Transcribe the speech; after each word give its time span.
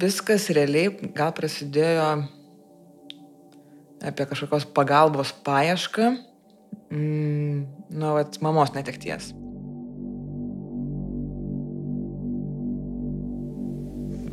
viskas 0.00 0.48
realiai 0.54 0.90
gal 1.16 1.32
prasidėjo 1.36 2.06
apie 4.06 4.26
kažkokios 4.28 4.66
pagalbos 4.76 5.32
paiešką 5.46 6.10
mm, 6.90 7.64
nuo 7.96 8.12
vat, 8.18 8.38
mamos 8.44 8.74
netekties. 8.76 9.32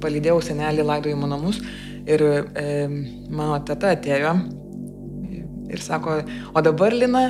Palydėjau 0.04 0.42
senelį 0.44 0.84
laidojimo 0.84 1.30
namus 1.32 1.62
ir 2.04 2.26
e, 2.28 2.68
mano 3.32 3.62
teta 3.64 3.94
atėjo 3.96 4.36
ir 5.74 5.82
sako, 5.82 6.20
o 6.54 6.62
dabar 6.62 6.94
Lina, 6.94 7.30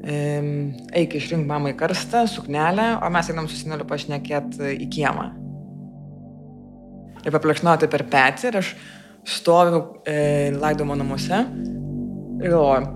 e, 0.00 0.18
eik 1.02 1.18
išrink 1.18 1.44
mamai 1.48 1.74
karstą, 1.76 2.22
suknelę, 2.30 2.94
o 3.02 3.10
mes 3.12 3.34
einam 3.34 3.50
su 3.50 3.58
seneliu 3.58 3.88
pašnekėt 3.90 4.62
į 4.78 4.88
kiemą. 4.94 5.32
Ir 7.24 7.32
paplekšnoti 7.32 7.88
per 7.92 8.04
petį 8.12 8.50
ir 8.50 8.60
aš 8.60 8.74
stoviu 9.24 9.80
e, 10.04 10.52
laidojimo 10.52 10.96
namuose 11.00 11.38
ir 12.44 12.50
galvoju, 12.50 12.86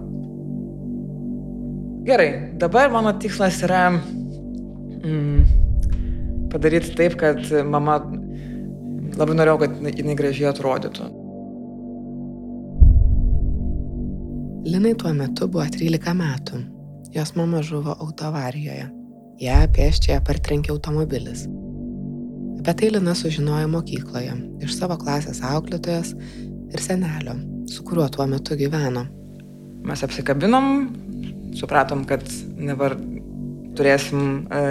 gerai, 2.09 2.28
dabar 2.60 2.91
mano 2.92 3.14
tikslas 3.20 3.62
yra 3.64 3.86
mm, 3.95 5.41
padaryti 6.52 6.95
taip, 6.98 7.16
kad 7.20 7.41
mama 7.64 8.00
labai 9.19 9.38
norėjau, 9.38 9.59
kad 9.64 9.78
jinai 10.02 10.19
gražiai 10.19 10.50
atrodytų. 10.52 11.08
Linai 14.69 14.92
tuo 15.00 15.14
metu 15.16 15.48
buvo 15.48 15.64
13 15.64 16.12
metų. 16.19 16.60
Jos 17.14 17.33
mama 17.38 17.62
žuvo 17.64 17.95
autoavarijoje. 18.05 18.91
Ja 19.41 19.62
pėščiąją 19.72 20.20
partrenkė 20.27 20.74
automobilis. 20.74 21.47
Apie 22.59 22.75
tai 22.75 22.89
Lina 22.91 23.15
sužinojo 23.15 23.69
mokykloje 23.71 24.33
iš 24.67 24.73
savo 24.75 24.97
klasės 24.98 25.39
auklėtojas 25.47 26.11
ir 26.75 26.83
senelio, 26.83 27.37
su 27.70 27.84
kuriuo 27.87 28.09
tuo 28.11 28.25
metu 28.27 28.56
gyveno. 28.59 29.05
Mes 29.87 30.00
apsikabinom, 30.03 30.89
supratom, 31.55 32.03
kad 32.09 32.25
dabar 32.59 32.97
turėsim 33.78 34.25
e, 34.50 34.62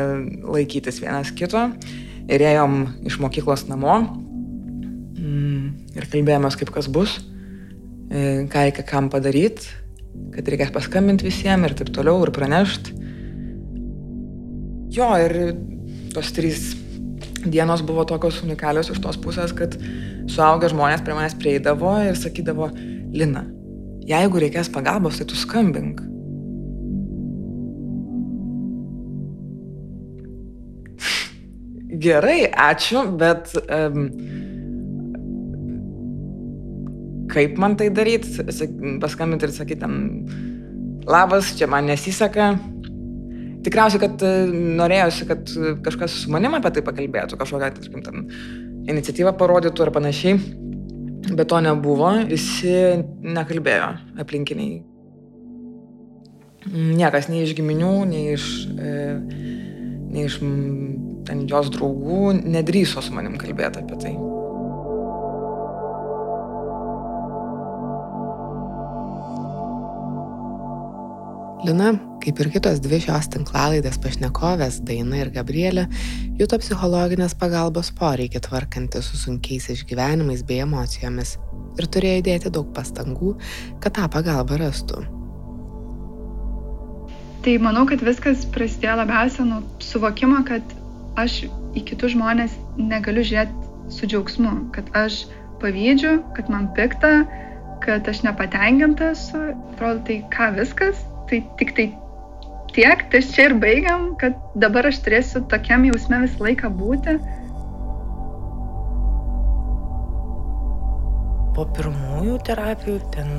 laikytis 0.43 0.99
vienas 0.99 1.31
kito 1.31 1.61
ir 2.27 2.43
ėjom 2.49 2.75
iš 3.07 3.21
mokyklos 3.23 3.63
namo 3.69 3.95
mm, 4.03 5.95
ir 5.95 6.09
kalbėjomės, 6.11 6.57
kaip 6.59 6.73
kas 6.75 6.89
bus, 6.91 7.13
e, 8.11 8.43
ką 8.51 8.65
reikia 8.65 8.83
kam 8.89 9.07
padaryti, 9.13 9.71
kad 10.35 10.51
reikės 10.51 10.75
paskambinti 10.75 11.29
visiems 11.29 11.69
ir 11.69 11.77
taip 11.79 11.93
toliau 11.95 12.19
ir 12.25 12.33
pranešti. 12.35 12.97
Jo, 14.97 15.13
ir 15.23 15.55
tos 16.11 16.35
trys 16.35 16.75
dienos 17.51 17.83
buvo 17.85 18.05
tokios 18.07 18.41
unikalios 18.45 18.91
iš 18.93 19.01
tos 19.03 19.17
pusės, 19.21 19.53
kad 19.55 19.77
suaugę 20.31 20.69
žmonės 20.73 21.03
prie 21.05 21.15
manęs 21.17 21.37
prieidavo 21.39 21.95
ir 22.05 22.19
sakydavo, 22.19 22.69
Lina, 23.17 23.45
jeigu 24.07 24.41
reikės 24.43 24.69
pagalbos, 24.73 25.19
tai 25.19 25.27
tu 25.29 25.37
skambink. 25.39 26.03
Gerai, 31.97 32.41
ačiū, 32.51 33.05
bet 33.17 33.53
um, 33.63 34.09
kaip 37.31 37.57
man 37.57 37.77
tai 37.79 37.87
daryti? 37.95 38.43
Paskambinti 39.01 39.47
ir 39.47 39.55
sakyti, 39.55 39.89
labas, 41.07 41.55
čia 41.57 41.69
man 41.71 41.87
nesiseka, 41.89 42.51
tikriausiai, 43.67 44.01
kad 44.01 44.23
e, 44.25 44.33
norėjosi, 44.79 45.27
kad 45.29 45.53
kažkas 45.85 46.21
su 46.23 46.33
manim 46.33 46.55
apie 46.57 46.71
tai 46.77 46.85
pakalbėtų, 46.87 47.39
kažkokią, 47.39 47.71
tarkim, 47.77 48.03
ten 48.05 48.27
iniciatyvą 48.87 49.35
parodytų 49.37 49.87
ar 49.87 49.93
panašiai, 49.95 50.37
bet 51.33 51.47
to 51.51 51.59
nebuvo, 51.63 52.13
visi 52.29 52.77
nekalbėjo 53.27 53.91
aplinkiniai. 54.23 54.79
Niekas, 56.67 57.29
nei 57.31 57.45
iš 57.45 57.53
giminių, 57.55 57.93
nei 58.09 58.33
iš, 58.33 58.47
e, 58.75 58.95
nei 60.07 60.25
iš 60.27 60.39
ten 61.27 61.45
jos 61.47 61.71
draugų 61.75 62.33
nedrįso 62.41 63.03
su 63.03 63.15
manim 63.15 63.37
kalbėti 63.39 63.83
apie 63.83 64.01
tai. 64.03 64.17
Lina, 71.65 71.95
kaip 72.21 72.37
ir 72.37 72.51
kitos 72.53 72.77
dvi 72.85 72.99
šios 73.01 73.31
tinklalaidės 73.33 73.95
pašnekovės, 74.03 74.75
Daina 74.85 75.23
ir 75.23 75.31
Gabrielė, 75.33 75.87
juto 76.37 76.59
psichologinės 76.61 77.33
pagalbos 77.33 77.89
poreikį 77.97 78.43
tvarkanti 78.45 79.01
su 79.01 79.17
sunkiais 79.17 79.65
išgyvenimais 79.73 80.43
bei 80.45 80.61
emocijomis 80.61 81.31
ir 81.81 81.89
turėjo 81.89 82.21
įdėti 82.21 82.51
daug 82.53 82.69
pastangų, 82.77 83.33
kad 83.81 83.97
tą 83.97 84.05
pagalbą 84.13 84.59
rastų. 84.61 85.01
Tai 87.41 87.57
manau, 87.65 87.87
kad 87.89 88.05
viskas 88.05 88.45
prasidėjo 88.53 88.99
labiausia 89.01 89.49
nuo 89.49 89.63
suvokimo, 89.81 90.43
kad 90.45 90.77
aš 91.17 91.47
į 91.73 91.87
kitus 91.89 92.13
žmonės 92.13 92.53
negaliu 92.77 93.25
žiūrėti 93.25 93.93
su 93.97 94.05
džiaugsmu, 94.05 94.55
kad 94.77 94.93
aš 94.93 95.23
pavydžiu, 95.63 96.19
kad 96.37 96.53
man 96.53 96.69
pikta, 96.77 97.23
kad 97.81 98.05
aš 98.05 98.27
nepatenkinta 98.29 99.15
esu. 99.17 99.47
Atrodo, 99.73 100.05
tai 100.05 100.21
ką 100.33 100.53
viskas, 100.61 101.01
tai 101.29 101.41
tik 101.59 101.73
tai 101.77 101.87
tiek, 102.73 103.07
tai 103.11 103.21
čia 103.25 103.49
ir 103.49 103.57
baigiam, 103.61 104.11
kad 104.21 104.37
dabar 104.59 104.87
aš 104.89 105.01
turėsiu 105.05 105.41
tokiam 105.51 105.87
jausme 105.87 106.21
visą 106.25 106.45
laiką 106.45 106.71
būti. 106.77 107.17
Po 111.57 111.65
pirmųjų 111.73 112.35
terapijų, 112.45 112.99
ten 113.15 113.31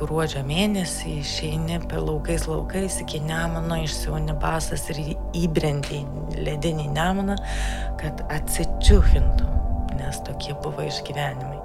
gruodžio 0.00 0.42
mėnesį 0.48 1.12
išeini 1.20 1.78
per 1.86 2.02
laukais 2.02 2.48
laukais 2.50 2.98
iki 3.04 3.22
Nemono, 3.22 3.78
išsiūni 3.84 4.34
basas 4.42 4.88
ir 4.90 4.98
įbrendi 5.44 6.02
ledinį 6.42 6.90
Nemoną, 6.96 7.38
kad 8.02 8.26
atsičiuhintum, 8.34 9.60
nes 10.00 10.24
tokie 10.26 10.58
buvo 10.64 10.88
išgyvenimai. 10.90 11.61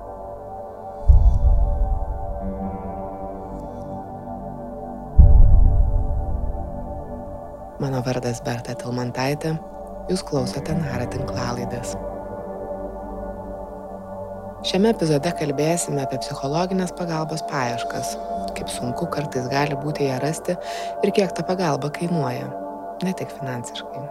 Mano 7.77 7.99
vardas 8.01 8.39
Berta 8.41 8.73
Tilmantaitė, 8.73 9.51
jūs 10.09 10.23
klausote 10.25 10.73
Nara 10.73 11.05
tinklalaidės. 11.13 11.91
Šiame 14.65 14.89
epizode 14.89 15.29
kalbėsime 15.37 16.01
apie 16.01 16.17
psichologinės 16.23 16.95
pagalbos 16.97 17.45
paieškas, 17.51 18.15
kaip 18.57 18.73
sunku 18.73 19.05
kartais 19.13 19.45
gali 19.53 19.77
būti 19.77 20.09
ją 20.09 20.17
rasti 20.25 20.57
ir 21.05 21.13
kiek 21.13 21.37
ta 21.37 21.45
pagalba 21.45 21.93
kainuoja, 21.93 22.49
ne 23.05 23.13
tik 23.13 23.29
finansiškai. 23.37 24.07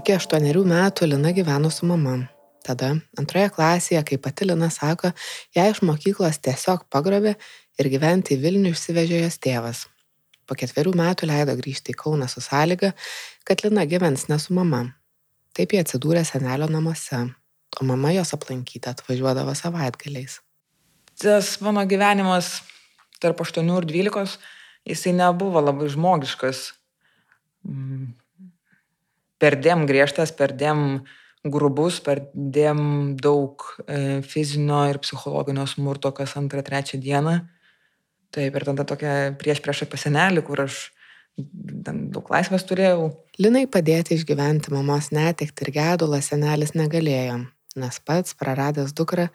Iki 0.00 0.16
aštuonerių 0.16 0.64
metų 0.72 1.12
Lina 1.12 1.36
gyveno 1.36 1.68
su 1.70 1.84
mama, 1.92 2.22
Tada 2.64 2.94
antroje 3.20 3.50
klasėje, 3.52 4.00
kai 4.08 4.16
pati 4.24 4.46
Lina 4.48 4.70
sako, 4.72 5.10
ją 5.52 5.66
iš 5.68 5.82
mokyklos 5.84 6.38
tiesiog 6.40 6.86
pagrobė 6.92 7.34
ir 7.76 7.88
gyventi 7.92 8.38
į 8.38 8.40
Vilnių 8.40 8.70
išsivežė 8.72 9.20
jos 9.20 9.36
tėvas. 9.44 9.82
Po 10.48 10.56
ketverių 10.56 10.94
metų 10.96 11.28
leido 11.28 11.52
grįžti 11.58 11.92
į 11.92 11.98
Kauną 12.00 12.28
su 12.28 12.40
sąlyga, 12.44 12.94
kad 13.44 13.60
Lina 13.66 13.84
gyvens 13.88 14.30
ne 14.30 14.38
su 14.40 14.56
mama. 14.56 14.86
Taip 15.54 15.74
jie 15.76 15.82
atsidūrė 15.84 16.22
senelio 16.24 16.68
namuose, 16.72 17.20
o 17.76 17.84
mama 17.84 18.14
jos 18.14 18.32
aplankyti 18.36 18.88
atvažiuodavo 18.88 19.52
savaitgaliais. 19.58 20.38
Tas 21.20 21.58
mano 21.60 21.84
gyvenimas 21.88 22.62
tarp 23.20 23.42
8 23.44 23.60
ir 23.60 23.88
12, 23.92 24.38
jisai 24.88 25.12
nebuvo 25.18 25.60
labai 25.60 25.90
žmogiškas. 25.92 26.70
Mm. 27.68 28.08
Perdėm 29.40 29.84
griežtas, 29.88 30.32
perdėm 30.32 30.80
uh, 30.96 31.12
grubus, 31.44 32.00
perdėm 32.04 33.16
daug 33.20 33.60
e, 33.84 34.22
fizinio 34.24 34.84
ir 34.88 34.98
psichologinio 35.02 35.66
smurto 35.68 36.12
kas 36.16 36.36
antrą, 36.40 36.64
trečią 36.64 37.00
dieną. 37.02 37.38
Taip, 38.34 38.56
ir 38.56 38.64
tada 38.66 38.86
tokia 38.88 39.12
prieš 39.38 39.60
prieš 39.62 39.84
apie 39.84 40.00
senelį, 40.00 40.44
kur 40.46 40.64
aš 40.64 40.88
daug 41.36 42.30
laisvės 42.30 42.64
turėjau. 42.66 43.10
Linai 43.42 43.66
padėti 43.70 44.16
išgyventi 44.16 44.72
mamos 44.74 45.10
netekti 45.14 45.66
ir 45.66 45.72
gedulą 45.74 46.22
senelis 46.22 46.74
negalėjo, 46.78 47.42
nes 47.78 48.00
pats 48.06 48.36
praradęs 48.38 48.94
dukrą 48.96 49.28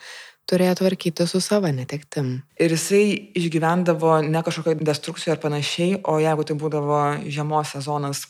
turėjo 0.50 0.80
tvarkyti 0.80 1.28
su 1.30 1.44
savo 1.44 1.70
netektim. 1.70 2.40
Ir 2.58 2.74
jisai 2.74 3.04
išgyvendavo 3.38 4.18
ne 4.26 4.42
kažkokią 4.42 4.80
destrukciją 4.82 5.36
ar 5.36 5.42
panašiai, 5.44 6.00
o 6.10 6.18
jeigu 6.24 6.48
tai 6.48 6.58
būdavo 6.58 7.02
žiemos 7.30 7.76
sezonas, 7.76 8.26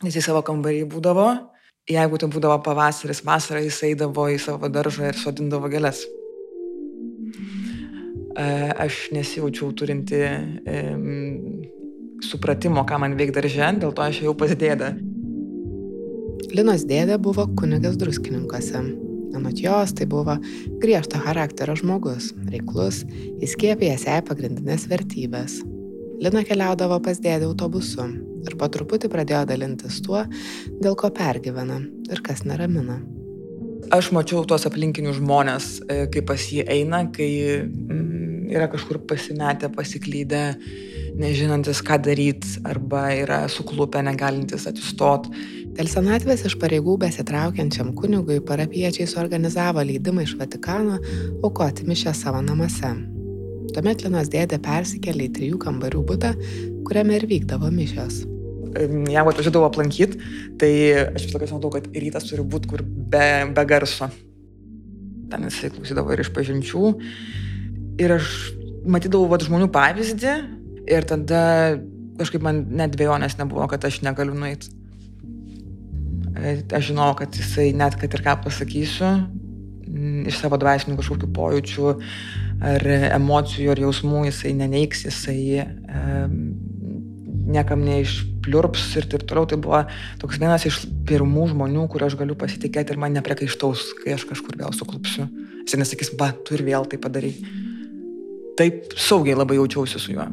jisai 0.00 0.24
savo 0.24 0.40
kambarį 0.46 0.86
būdavo 0.88 1.28
jeigu 1.88 2.18
tai 2.20 2.28
būdavo 2.32 2.58
pavasaris, 2.66 3.22
vasarą 3.24 3.62
jis 3.64 3.82
eidavo 3.90 4.28
į 4.30 4.38
savo 4.42 4.68
daržą 4.72 5.10
ir 5.10 5.20
sodindavo 5.20 5.70
gėlės. 5.72 6.04
E, 8.36 8.44
aš 8.84 9.08
nesijaučiau 9.14 9.72
turinti 9.76 10.20
supratimo, 12.24 12.84
ką 12.86 13.00
man 13.00 13.16
veik 13.18 13.32
daržė, 13.36 13.72
dėl 13.80 13.94
to 13.96 14.04
aš 14.04 14.22
jau 14.26 14.34
pas 14.36 14.52
dėdę. 14.52 14.92
Linos 16.50 16.84
dėdė 16.88 17.20
buvo 17.22 17.46
kunigas 17.58 17.98
druskininkuose. 18.00 18.82
Anot 19.38 19.60
jos, 19.62 19.92
tai 19.94 20.08
buvo 20.10 20.34
griežto 20.82 21.20
charakterio 21.22 21.76
žmogus, 21.78 22.32
reiklus, 22.50 23.04
įskiepėjęs 23.44 24.08
jai 24.08 24.18
pagrindinės 24.26 24.88
vertybės. 24.90 25.60
Lina 26.20 26.42
keliaudavo 26.44 27.00
pas 27.04 27.20
dėdį 27.22 27.48
autobusu 27.48 28.04
ir 28.46 28.56
po 28.60 28.68
truputį 28.72 29.10
pradėjo 29.12 29.44
dalintis 29.48 30.00
tuo, 30.04 30.24
dėl 30.80 30.96
ko 30.98 31.10
pergyvena 31.16 31.80
ir 32.12 32.22
kas 32.24 32.44
neramina. 32.48 33.00
Aš 33.90 34.10
mačiau 34.14 34.44
tuos 34.46 34.66
aplinkinius 34.68 35.18
žmonės, 35.18 35.70
e, 35.88 36.04
kai 36.12 36.22
pas 36.26 36.42
jį 36.52 36.66
eina, 36.68 37.06
kai 37.10 37.30
mm, 37.64 38.50
yra 38.52 38.68
kažkur 38.70 39.00
pasimetę, 39.08 39.70
pasiklydę, 39.72 40.44
nežinantis, 41.20 41.80
ką 41.84 41.96
daryti, 42.04 42.60
arba 42.68 43.08
yra 43.16 43.40
suklupę, 43.50 44.04
negalintis 44.04 44.68
atsistoti 44.70 45.32
Dėl 45.80 45.86
senatvės 45.88 46.42
iš 46.48 46.56
pareigų 46.60 46.96
besitraukiančiam 47.00 47.92
kunigui 47.96 48.40
parapiečiai 48.44 49.06
suorganizavo 49.08 49.84
leidimą 49.86 50.26
iš 50.26 50.34
Vatikano 50.40 50.98
aukoti 51.46 51.86
mišę 51.86 52.12
savo 52.18 52.42
namuose. 52.44 52.90
Tuomet 53.74 54.04
Linos 54.04 54.30
dėdė 54.32 54.58
persikėlė 54.62 55.28
į 55.28 55.32
trijų 55.36 55.60
kambarių 55.62 56.02
butą, 56.08 56.32
kuriame 56.88 57.18
ir 57.18 57.26
vykdavo 57.30 57.70
mišios. 57.74 58.22
Jeigu 58.70 59.32
atvažiuodavau 59.32 59.66
aplankyti, 59.66 60.20
tai 60.60 60.70
aš 61.02 61.26
vis 61.26 61.34
laiką 61.34 61.48
žinau, 61.50 61.72
kad 61.74 61.88
rytas 61.90 62.28
turi 62.28 62.44
būti 62.46 62.70
kur 62.70 62.84
be, 62.84 63.26
be 63.54 63.64
garso. 63.66 64.10
Ten 65.30 65.46
jisai 65.48 65.72
klausydavo 65.74 66.14
ir 66.14 66.22
iš 66.22 66.30
pažinčių. 66.34 66.92
Ir 68.02 68.14
aš 68.16 68.30
matydavau 68.90 69.30
vat, 69.30 69.44
žmonių 69.46 69.70
pavyzdį 69.74 70.34
ir 70.90 71.06
tada 71.10 71.42
kažkaip 72.20 72.44
man 72.44 72.64
net 72.76 72.94
dviejonės 72.94 73.38
nebuvo, 73.40 73.66
kad 73.70 73.84
aš 73.86 74.00
negaliu 74.06 74.36
nueiti. 74.38 74.70
Aš 76.40 76.90
žinau, 76.92 77.10
kad 77.18 77.34
jisai 77.36 77.70
net, 77.76 77.98
kad 78.00 78.12
ir 78.14 78.22
ką 78.24 78.38
pasakysiu, 78.44 79.10
iš 80.30 80.38
savo 80.40 80.58
dvasinių 80.60 80.98
kažkokių 81.00 81.28
pojūčių 81.36 81.94
ar 82.60 82.84
emocijų 83.16 83.72
ar 83.72 83.82
jausmų 83.86 84.26
jisai 84.28 84.52
neneiks, 84.58 85.06
jisai 85.08 85.64
niekam 87.50 87.82
neišpliurps 87.86 88.84
ir 89.00 89.08
taip 89.10 89.24
toliau. 89.28 89.48
Tai 89.48 89.58
buvo 89.62 89.82
toks 90.22 90.40
vienas 90.42 90.66
iš 90.68 90.82
pirmų 91.08 91.48
žmonių, 91.54 91.86
kur 91.92 92.06
aš 92.06 92.18
galiu 92.20 92.36
pasitikėti 92.38 92.94
ir 92.94 93.00
man 93.00 93.16
nepriekaištaus, 93.18 93.90
kai 94.02 94.14
aš 94.18 94.28
kažkur 94.30 94.60
vėl 94.60 94.76
suklupsiu. 94.76 95.26
Jis 95.64 95.80
nesakys, 95.80 96.14
va, 96.20 96.32
tu 96.44 96.56
ir 96.56 96.64
vėl 96.66 96.88
tai 96.90 97.00
padarai. 97.02 97.34
Taip 98.60 98.94
saugiai 98.98 99.38
labai 99.38 99.60
jaučiausi 99.60 100.00
su 100.02 100.16
juo. 100.16 100.28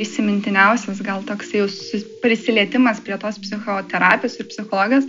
Įsimintiniausias 0.00 1.02
gal 1.04 1.22
toks 1.28 1.52
jau 1.54 1.66
prisilietimas 2.22 3.02
prie 3.04 3.18
tos 3.20 3.38
psichoterapijos 3.42 4.38
ir 4.40 4.48
psichologijos, 4.50 5.06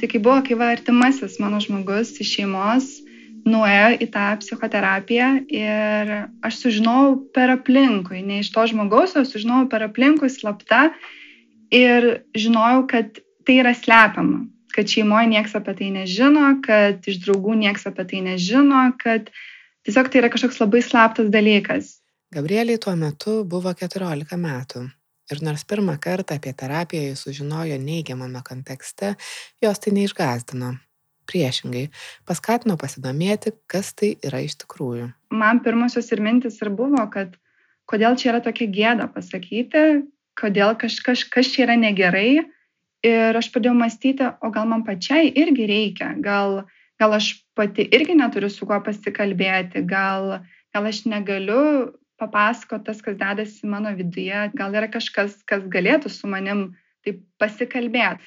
tai 0.00 0.08
kai 0.08 0.20
buvo, 0.22 0.40
kai 0.46 0.56
va 0.56 0.72
artimasis 0.72 1.38
mano 1.42 1.60
žmogus 1.62 2.16
iš 2.22 2.36
šeimos 2.38 2.90
nuėjo 3.46 3.96
į 4.04 4.06
tą 4.12 4.26
psichoterapiją 4.40 5.28
ir 5.48 6.12
aš 6.44 6.60
sužinojau 6.64 7.16
per 7.34 7.54
aplinkui, 7.56 8.20
ne 8.24 8.40
iš 8.42 8.52
to 8.54 8.66
žmogaus, 8.72 9.16
o 9.16 9.24
sužinojau 9.24 9.68
per 9.72 9.86
aplinkui 9.86 10.30
slapta 10.32 10.90
ir 11.72 12.24
žinojau, 12.36 12.84
kad 12.90 13.20
tai 13.46 13.60
yra 13.62 13.72
slepiama, 13.76 14.44
kad 14.74 14.90
šeimoje 14.90 15.30
niekas 15.32 15.56
apie 15.58 15.76
tai 15.78 15.92
nežino, 15.94 16.52
kad 16.64 17.06
iš 17.08 17.22
draugų 17.24 17.56
niekas 17.62 17.88
apie 17.90 18.06
tai 18.12 18.24
nežino, 18.26 18.90
kad 19.00 19.32
tiesiog 19.86 20.10
tai 20.10 20.22
yra 20.22 20.32
kažkoks 20.32 20.60
labai 20.62 20.84
slaptas 20.84 21.32
dalykas. 21.32 21.99
Gabrieliai 22.30 22.78
tuo 22.78 22.92
metu 22.94 23.32
buvo 23.42 23.72
14 23.74 24.36
metų 24.38 24.84
ir 25.34 25.40
nors 25.42 25.64
pirmą 25.66 25.96
kartą 25.98 26.36
apie 26.38 26.52
terapiją 26.54 27.08
jis 27.08 27.24
sužinojo 27.26 27.78
neigiamame 27.82 28.42
kontekste, 28.46 29.16
jos 29.58 29.82
tai 29.82 29.96
neišgazdino. 29.96 30.76
Priešingai, 31.26 31.88
paskatino 32.30 32.76
pasidomėti, 32.78 33.50
kas 33.70 33.90
tai 33.98 34.12
yra 34.26 34.44
iš 34.46 34.56
tikrųjų. 34.62 35.08
Man 35.34 35.58
pirmosios 35.66 36.12
ir 36.14 36.22
mintis 36.22 36.62
ir 36.62 36.70
buvo, 36.74 37.02
kad 37.10 37.34
kodėl 37.90 38.14
čia 38.14 38.32
yra 38.32 38.40
tokia 38.46 38.70
gėda 38.78 39.10
pasakyti, 39.10 39.84
kodėl 40.38 40.76
kažkas 40.78 41.26
kaž 41.34 41.50
čia 41.50 41.66
yra 41.66 41.78
negerai. 41.82 42.46
Ir 43.06 43.38
aš 43.38 43.48
pradėjau 43.50 43.74
mąstyti, 43.74 44.26
o 44.38 44.52
gal 44.54 44.70
man 44.70 44.86
pačiai 44.86 45.32
irgi 45.34 45.66
reikia, 45.66 46.12
gal, 46.22 46.60
gal 47.00 47.14
aš 47.16 47.32
pati 47.58 47.86
irgi 47.90 48.14
neturiu 48.18 48.50
su 48.52 48.68
kuo 48.70 48.78
pasikalbėti, 48.86 49.82
gal, 49.88 50.44
gal 50.74 50.90
aš 50.90 51.06
negaliu 51.10 51.62
papasakot 52.20 52.84
tas, 52.86 53.00
kas 53.02 53.16
dedasi 53.18 53.68
mano 53.68 53.92
viduje, 53.96 54.44
gal 54.56 54.76
yra 54.76 54.90
kažkas, 54.92 55.40
kas 55.48 55.64
galėtų 55.72 56.12
su 56.12 56.30
manim 56.30 56.70
taip 57.06 57.22
pasikalbėti. 57.40 58.20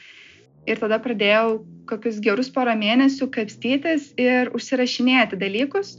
Ir 0.70 0.80
tada 0.80 0.98
pradėjau 1.04 1.60
kokius 1.90 2.22
gerus 2.24 2.50
porą 2.56 2.74
mėnesių 2.80 3.28
kapstytis 3.36 4.14
ir 4.20 4.52
užsirašinėti 4.56 5.40
dalykus, 5.40 5.98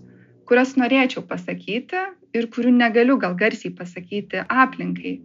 kuriuos 0.49 0.73
norėčiau 0.81 1.25
pasakyti 1.29 2.00
ir 2.35 2.49
kurių 2.52 2.73
negaliu 2.79 3.19
gal 3.20 3.37
garsiai 3.37 3.75
pasakyti 3.76 4.43
aplinkai. 4.49 5.19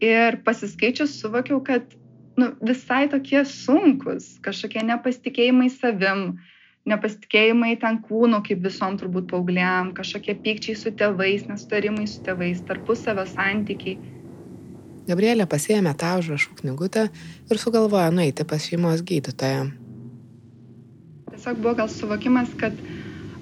Ir 0.00 0.40
pasiskaičius 0.46 1.18
suvokiau, 1.20 1.60
kad 1.60 1.92
nu, 2.40 2.54
visai 2.64 3.04
tokie 3.12 3.44
sunkus, 3.44 4.38
kažkokie 4.40 4.80
nepasitikėjimai 4.88 5.68
savim, 5.74 6.24
uh, 6.32 6.59
nepasitikėjimai 6.88 7.74
ten 7.80 8.00
kūnu, 8.06 8.40
kaip 8.46 8.62
visom 8.64 8.96
turbūt 9.00 9.28
paaugliam, 9.30 9.92
kažkokie 9.96 10.36
pykčiai 10.44 10.78
su 10.78 10.92
tėvais, 10.96 11.44
nesutarimai 11.50 12.06
su 12.08 12.22
tėvais, 12.24 12.62
tarpusavio 12.68 13.26
santykiai. 13.28 13.98
Gabrielė 15.10 15.46
pasėmė 15.50 15.92
tą 15.98 16.16
užrašų 16.20 16.56
knygutę 16.60 17.08
ir 17.50 17.60
sugalvojo 17.60 18.10
nueiti 18.14 18.46
pas 18.48 18.64
šeimos 18.64 19.04
gydytoją. 19.06 19.70
Tiesiog 21.30 21.60
buvo 21.60 21.76
gal 21.80 21.88
suvokimas, 21.90 22.52
kad, 22.60 22.76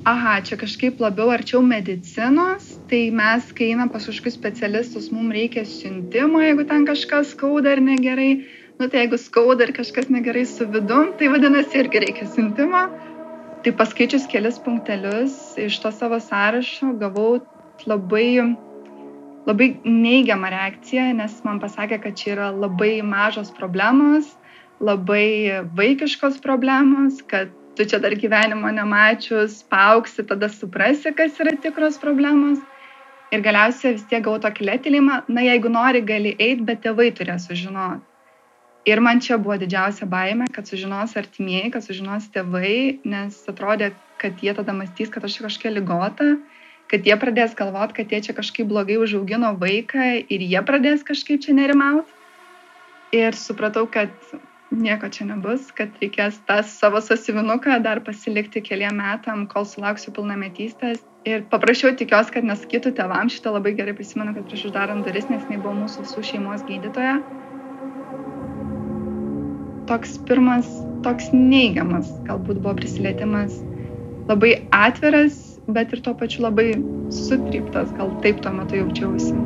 aha, 0.07 0.39
čia 0.47 0.59
kažkaip 0.61 1.03
labiau 1.03 1.33
arčiau 1.35 1.61
medicinos, 1.67 2.71
tai 2.91 3.09
mes, 3.15 3.51
kai 3.55 3.73
einam 3.75 3.91
pas 3.93 4.07
kažkokius 4.07 4.39
specialistus, 4.39 5.11
mums 5.15 5.35
reikia 5.35 5.67
siuntimo, 5.67 6.41
jeigu 6.43 6.67
ten 6.71 6.87
kažkas 6.89 7.35
skauda 7.37 7.77
ar 7.77 7.85
negerai. 7.85 8.33
Nu 8.79 8.87
tai 8.87 9.03
jeigu 9.03 9.19
skauda 9.19 9.67
ir 9.67 9.75
kažkas 9.75 10.07
negerai 10.15 10.45
su 10.47 10.67
vidum, 10.71 11.11
tai 11.19 11.27
vadinasi 11.33 11.81
irgi 11.83 12.05
reikia 12.05 12.29
siuntimo 12.31 12.85
Tai 13.59 13.73
paskaičius 13.75 14.29
kelis 14.31 14.59
punktelius 14.63 15.33
iš 15.59 15.81
to 15.83 15.91
savo 15.91 16.21
sąrašo 16.23 16.93
gavau 17.01 17.41
labai, 17.91 18.55
labai 19.49 19.69
neigiamą 19.83 20.53
reakciją, 20.55 21.09
nes 21.19 21.35
man 21.47 21.59
pasakė, 21.59 21.99
kad 22.05 22.15
čia 22.21 22.31
yra 22.37 22.49
labai 22.55 23.01
mažos 23.03 23.51
problemos, 23.57 24.31
labai 24.79 25.65
vaikiškos 25.81 26.39
problemos, 26.45 27.19
kad 27.27 27.51
tu 27.75 27.87
čia 27.91 27.99
dar 28.05 28.15
gyvenimo 28.15 28.71
nemačius, 28.79 29.65
pauksi, 29.75 30.23
tada 30.31 30.49
suprasi, 30.55 31.11
kas 31.19 31.43
yra 31.43 31.57
tikros 31.59 31.99
problemos. 31.99 32.63
Ir 33.35 33.43
galiausiai 33.43 33.97
vis 33.99 34.07
tiek 34.07 34.23
gavau 34.23 34.39
tokį 34.47 34.71
lėtilimą, 34.71 35.23
na 35.29 35.45
jeigu 35.51 35.71
nori, 35.75 36.07
gali 36.15 36.37
eiti, 36.39 36.63
bet 36.71 36.87
tėvai 36.87 37.11
turės 37.19 37.51
sužinoti. 37.51 38.08
Ir 38.87 39.01
man 39.03 39.21
čia 39.21 39.39
buvo 39.39 39.57
didžiausia 39.59 40.07
baime, 40.07 40.47
kad 40.55 40.69
sužinos 40.69 41.17
artimieji, 41.19 41.73
kad 41.75 41.85
sužinos 41.85 42.29
tėvai, 42.35 43.01
nes 43.05 43.41
atrodė, 43.51 43.91
kad 44.23 44.39
jie 44.43 44.55
tada 44.55 44.75
mąstys, 44.77 45.11
kad 45.13 45.25
aš 45.27 45.41
kažkokia 45.43 45.75
lygota, 45.75 46.29
kad 46.89 47.07
jie 47.07 47.17
pradės 47.21 47.57
galvoti, 47.59 47.99
kad 47.99 48.13
jie 48.13 48.21
čia 48.29 48.35
kažkaip 48.37 48.69
blogai 48.71 48.97
užaugino 49.03 49.53
vaiką 49.61 50.07
ir 50.25 50.45
jie 50.45 50.63
pradės 50.65 51.05
kažkaip 51.07 51.43
čia 51.45 51.57
nerimauti. 51.59 52.15
Ir 53.13 53.37
supratau, 53.37 53.87
kad 53.89 54.13
nieko 54.71 55.09
čia 55.13 55.25
nebus, 55.29 55.71
kad 55.77 55.93
reikės 56.01 56.41
tą 56.49 56.61
savo 56.69 57.01
sasivinuką 57.01 57.79
dar 57.85 58.03
pasilikti 58.05 58.61
keliam 58.65 59.01
metam, 59.01 59.47
kol 59.49 59.65
sulauksiu 59.69 60.13
pilnametystės. 60.17 61.01
Ir 61.29 61.45
paprašiau, 61.53 61.93
tikiuosi, 61.97 62.33
kad 62.37 62.47
nesakytų 62.47 62.95
tėvam, 62.97 63.33
šitą 63.33 63.53
labai 63.57 63.75
gerai 63.77 63.97
prisimenu, 63.97 64.37
kad 64.37 64.49
prieš 64.49 64.69
uždarant 64.71 65.09
duris, 65.09 65.29
nes 65.33 65.45
jinai 65.45 65.61
buvo 65.61 65.75
mūsų 65.83 66.05
visų 66.07 66.25
šeimos 66.33 66.65
gydytoja 66.69 67.19
toks 69.89 70.19
pirmas, 70.29 70.69
toks 71.07 71.31
neigiamas, 71.35 72.11
galbūt 72.29 72.61
buvo 72.63 72.77
prisilietimas 72.81 73.57
labai 74.29 74.53
atviras, 74.77 75.39
bet 75.73 75.95
ir 75.97 76.05
tuo 76.05 76.15
pačiu 76.21 76.45
labai 76.45 76.71
sutryptas, 77.23 77.95
gal 77.97 78.13
taip 78.25 78.45
tuo 78.45 78.53
metu 78.61 78.83
jaučiausi. 78.83 79.37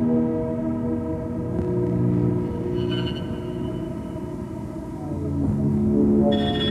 thank 6.33 6.57
you 6.57 6.62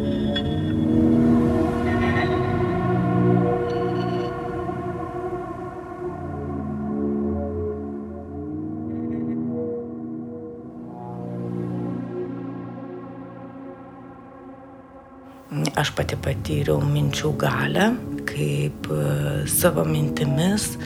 Aš 15.93 15.99
pati 15.99 16.17
patyriau 16.17 16.79
minčių 16.81 17.31
galę, 17.37 17.91
kaip 18.25 18.87
e, 18.89 19.01
savo 19.45 19.83
mintimis, 19.85 20.79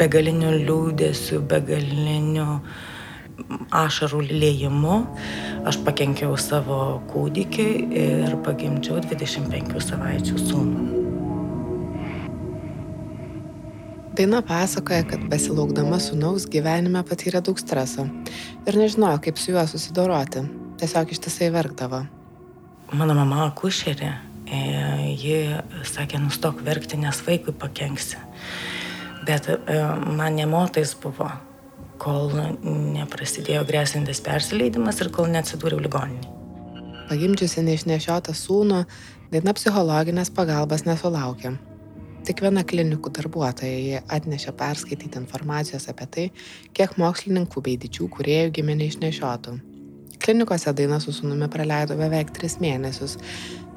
begaliniu 0.00 0.48
liūdėsiu, 0.62 1.42
begaliniu 1.44 2.46
ašarų 3.68 4.22
lėjimu. 4.30 4.96
Aš 5.68 5.82
pakenkiau 5.84 6.38
savo 6.40 7.02
kūdikiai 7.12 7.84
ir 8.06 8.38
pagimdžiau 8.48 9.04
25 9.04 9.76
savaičių 9.90 10.40
sūnų. 10.46 10.88
Daina 14.16 14.40
pasakoja, 14.40 15.04
kad 15.12 15.28
besilaukdama 15.28 16.00
sunaus 16.00 16.48
gyvenime 16.48 17.04
patyrė 17.04 17.44
daug 17.44 17.60
streso 17.60 18.08
ir 18.64 18.84
nežinojo, 18.86 19.20
kaip 19.28 19.36
su 19.36 19.52
juo 19.52 19.68
susidoroti. 19.68 20.48
Tiesiog 20.80 21.12
ištisai 21.12 21.52
verkdavo 21.52 22.06
mano 22.94 23.14
mama 23.18 23.44
akušerė, 23.48 24.10
e, 24.46 24.60
ji 25.18 25.38
sakė, 25.88 26.20
nustok 26.22 26.62
verkti, 26.66 26.98
nes 27.00 27.20
vaikui 27.26 27.54
pakenksi. 27.58 28.20
Bet 29.26 29.48
e, 29.50 29.58
man 30.18 30.36
nemotais 30.38 30.94
buvo, 31.00 31.30
kol 32.02 32.32
neprasidėjo 32.64 33.64
grėsintis 33.68 34.22
persileidimas 34.24 35.00
ir 35.00 35.12
kol 35.14 35.30
neatsidūriau 35.32 35.82
ligoninį. 35.84 36.32
Pagimdžiusi 37.08 37.64
neišnešiotą 37.66 38.32
sūnų, 38.36 38.84
daina 39.32 39.54
psichologinės 39.56 40.32
pagalbos 40.34 40.86
nesulaukė. 40.88 41.54
Tik 42.24 42.40
viena 42.40 42.62
klinikų 42.64 43.10
darbuotoja 43.12 44.00
atnešė 44.08 44.54
perskaityti 44.56 45.20
informacijos 45.20 45.90
apie 45.92 46.06
tai, 46.08 46.24
kiek 46.72 46.96
mokslininkų 47.00 47.64
bei 47.66 47.76
didžių 47.82 48.08
kuriejų 48.16 48.54
gimė 48.58 48.78
neišnešiotų. 48.80 49.58
Klinikose 50.24 50.72
daina 50.72 50.96
su 51.00 51.12
sunumi 51.12 51.50
praleido 51.52 51.98
beveik 52.00 52.30
tris 52.32 52.54
mėnesius 52.56 53.18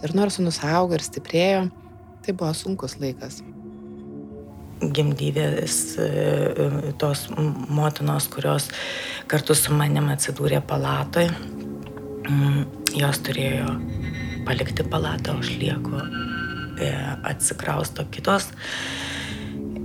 ir 0.05 0.13
nors 0.15 0.37
sunus 0.37 0.61
augo 0.63 0.95
ir 0.95 1.03
stiprėjo, 1.03 1.65
tai 2.23 2.35
buvo 2.39 2.53
sunkus 2.55 2.95
laikas. 3.01 3.41
Gimdyvės 4.79 5.75
e, 5.99 6.07
tos 7.01 7.25
motinos, 7.73 8.29
kurios 8.31 8.69
kartu 9.27 9.57
su 9.59 9.75
manim 9.75 10.07
atsidūrė 10.13 10.61
palatoje, 10.71 11.33
mm, 12.29 12.65
jos 12.95 13.23
turėjo 13.27 13.75
palikti 14.47 14.87
palatą, 14.87 15.35
aš 15.41 15.51
lieku, 15.59 15.99
e, 16.79 16.93
atsikrausto 17.27 18.07
kitos. 18.13 18.53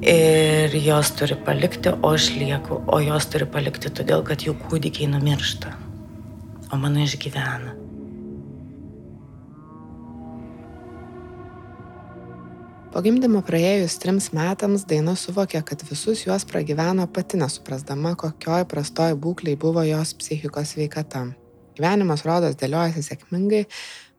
Ir 0.03 0.75
jos 0.83 1.11
turi 1.19 1.35
palikti, 1.47 1.91
o 1.91 2.15
aš 2.15 2.35
lieku, 2.37 2.85
o 2.87 3.03
jos 3.03 3.33
turi 3.35 3.51
palikti 3.51 3.91
todėl, 3.91 4.23
kad 4.27 4.47
jų 4.47 4.61
kūdikiai 4.69 5.11
numiršta 5.11 5.79
o 6.73 6.77
mano 6.77 7.05
išgyvena. 7.05 7.75
Po 12.93 13.01
gimdymo 13.01 13.41
praėjus 13.45 13.95
trims 14.01 14.31
metams 14.37 14.85
Daina 14.89 15.15
suvokė, 15.17 15.63
kad 15.65 15.81
visus 15.89 16.27
juos 16.27 16.45
pragyveno 16.49 17.07
pati 17.09 17.39
nesuprasdama, 17.41 18.13
kokioj 18.21 18.67
prastoj 18.69 19.17
būkliai 19.17 19.57
buvo 19.57 19.85
jos 19.87 20.13
psichikos 20.21 20.75
veikata. 20.77 21.27
Gyvenimas 21.79 22.25
rodos 22.29 22.59
dėliojasi 22.61 23.05
sėkmingai, 23.07 23.63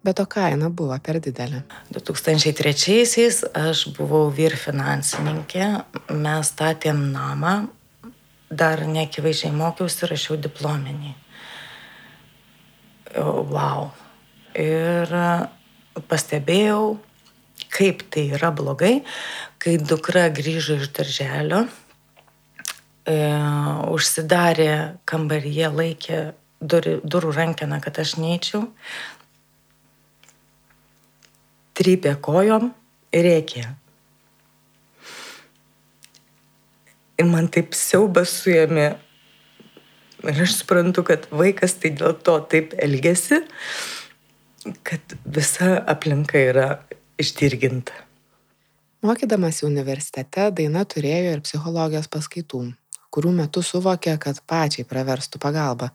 bet 0.02 0.18
to 0.18 0.26
kaina 0.26 0.72
buvo 0.74 0.98
per 1.06 1.22
didelė. 1.22 1.62
2003-aisiais 1.94 3.44
aš 3.54 3.88
buvau 3.98 4.26
vyr 4.34 4.58
finansininkė, 4.58 5.70
mes 6.18 6.54
statėm 6.54 7.12
namą, 7.14 7.58
dar 8.50 8.86
nekivaizdžiai 8.90 9.54
mokiausi, 9.54 10.10
rašiau 10.10 10.42
diplominį 10.42 11.20
wow. 13.18 13.92
Ir 14.58 15.10
pastebėjau, 16.10 16.98
kaip 17.74 18.04
tai 18.14 18.28
yra 18.38 18.52
blogai, 18.54 19.02
kai 19.62 19.78
dukra 19.82 20.28
grįžo 20.34 20.78
iš 20.82 20.90
darželio, 20.94 21.64
e, 23.06 23.18
užsidarė 23.94 24.74
kambaryje, 25.10 25.70
laikė 25.74 26.20
durų, 26.62 27.00
durų 27.04 27.34
rankeną, 27.38 27.80
kad 27.84 28.00
aš 28.02 28.18
neičiau, 28.22 28.68
trypė 31.78 32.16
kojom 32.22 32.72
ir 33.14 33.26
rėkė. 33.30 33.66
Ir 37.22 37.30
man 37.30 37.48
taip 37.54 37.76
siaubas 37.78 38.34
suėmė 38.42 38.96
Ir 40.24 40.40
aš 40.40 40.54
suprantu, 40.62 41.04
kad 41.04 41.26
vaikas 41.36 41.76
tai 41.84 41.92
dėl 42.00 42.14
to 42.24 42.38
taip 42.48 42.72
elgesi, 42.80 43.42
kad 44.88 45.16
visa 45.28 45.76
aplinka 45.92 46.40
yra 46.40 46.68
išdirginta. 47.20 47.98
Mokydamas 49.04 49.60
universitete 49.68 50.46
Daina 50.56 50.86
turėjo 50.88 51.34
ir 51.34 51.44
psichologijos 51.44 52.08
paskaitų, 52.08 52.62
kurių 53.12 53.34
metu 53.42 53.66
suvokė, 53.68 54.16
kad 54.24 54.40
pačiai 54.48 54.88
praverstų 54.88 55.44
pagalbą. 55.44 55.92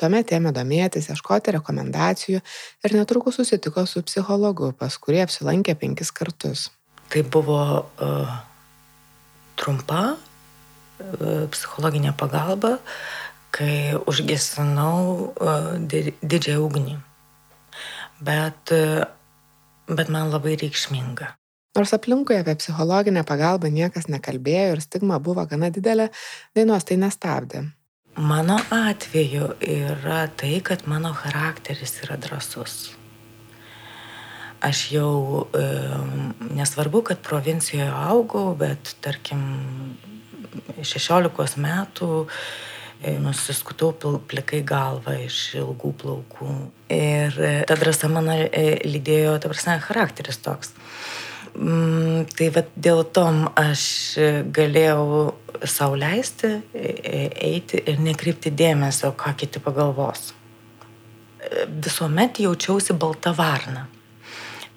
Tuomet 0.00 0.32
ėmė 0.32 0.54
domėtis, 0.56 1.10
ieškoti 1.12 1.52
rekomendacijų 1.58 2.40
ir 2.40 2.96
netrukus 2.96 3.36
susitiko 3.36 3.84
su 3.84 4.00
psichologu, 4.06 4.72
pas 4.72 4.96
kurį 4.96 5.26
apsilankė 5.26 5.76
penkis 5.76 6.14
kartus. 6.14 6.70
Tai 7.12 7.20
buvo 7.28 7.60
uh, 7.84 8.34
trumpa 9.60 10.02
uh, 10.14 11.44
psichologinė 11.52 12.14
pagalba, 12.16 12.78
uh, 12.78 13.27
kai 13.54 13.96
užgesinau 14.08 15.32
uh, 15.32 15.72
didžiąją 15.80 16.60
ugnį. 16.66 16.96
Bet, 18.24 18.72
uh, 18.74 19.06
bet 19.88 20.12
man 20.12 20.32
labai 20.32 20.56
reikšminga. 20.60 21.32
Nors 21.78 21.94
aplinkui 21.94 22.36
apie 22.38 22.56
psichologinę 22.58 23.22
pagalbą 23.28 23.70
niekas 23.70 24.08
nekalbėjo 24.10 24.70
ir 24.74 24.80
stigma 24.82 25.20
buvo 25.22 25.44
gana 25.46 25.68
didelė, 25.70 26.08
dainos 26.56 26.86
tai 26.88 26.96
nestabdė. 26.98 27.68
Mano 28.18 28.56
atveju 28.74 29.52
yra 29.62 30.24
tai, 30.34 30.56
kad 30.66 30.88
mano 30.90 31.12
charakteris 31.14 32.00
yra 32.02 32.16
drasus. 32.18 32.96
Aš 34.58 34.80
jau, 34.90 35.12
e, 35.54 35.68
nesvarbu, 36.58 37.04
kad 37.12 37.22
provincijoje 37.22 37.86
augau, 37.86 38.56
bet 38.58 38.96
tarkim 39.04 39.44
16 40.82 41.62
metų 41.62 42.10
E, 42.26 42.77
nusiskutau 43.22 44.18
plikai 44.26 44.62
galvą 44.66 45.14
iš 45.24 45.54
ilgų 45.60 45.92
plaukų. 46.00 46.54
Ir 46.90 47.36
e, 47.38 47.52
ta 47.68 47.76
drąsa 47.78 48.10
mane 48.10 48.48
lydėjo, 48.84 49.36
ta 49.38 49.50
prasme, 49.50 49.78
charakteris 49.84 50.40
toks. 50.42 50.72
Mm, 51.58 52.26
tai 52.34 52.50
vad 52.54 52.66
dėl 52.76 53.04
tom 53.14 53.46
aš 53.58 53.82
galėjau 54.54 55.34
sauliaisti, 55.62 56.50
e, 56.74 57.28
eiti 57.50 57.82
ir 57.86 58.02
nekreipti 58.02 58.52
dėmesio, 58.54 59.12
ką 59.18 59.34
kiti 59.38 59.62
pagalvos. 59.62 60.32
Visuomet 61.68 62.42
jaučiausi 62.42 62.98
balta 62.98 63.32
varna. 63.32 63.86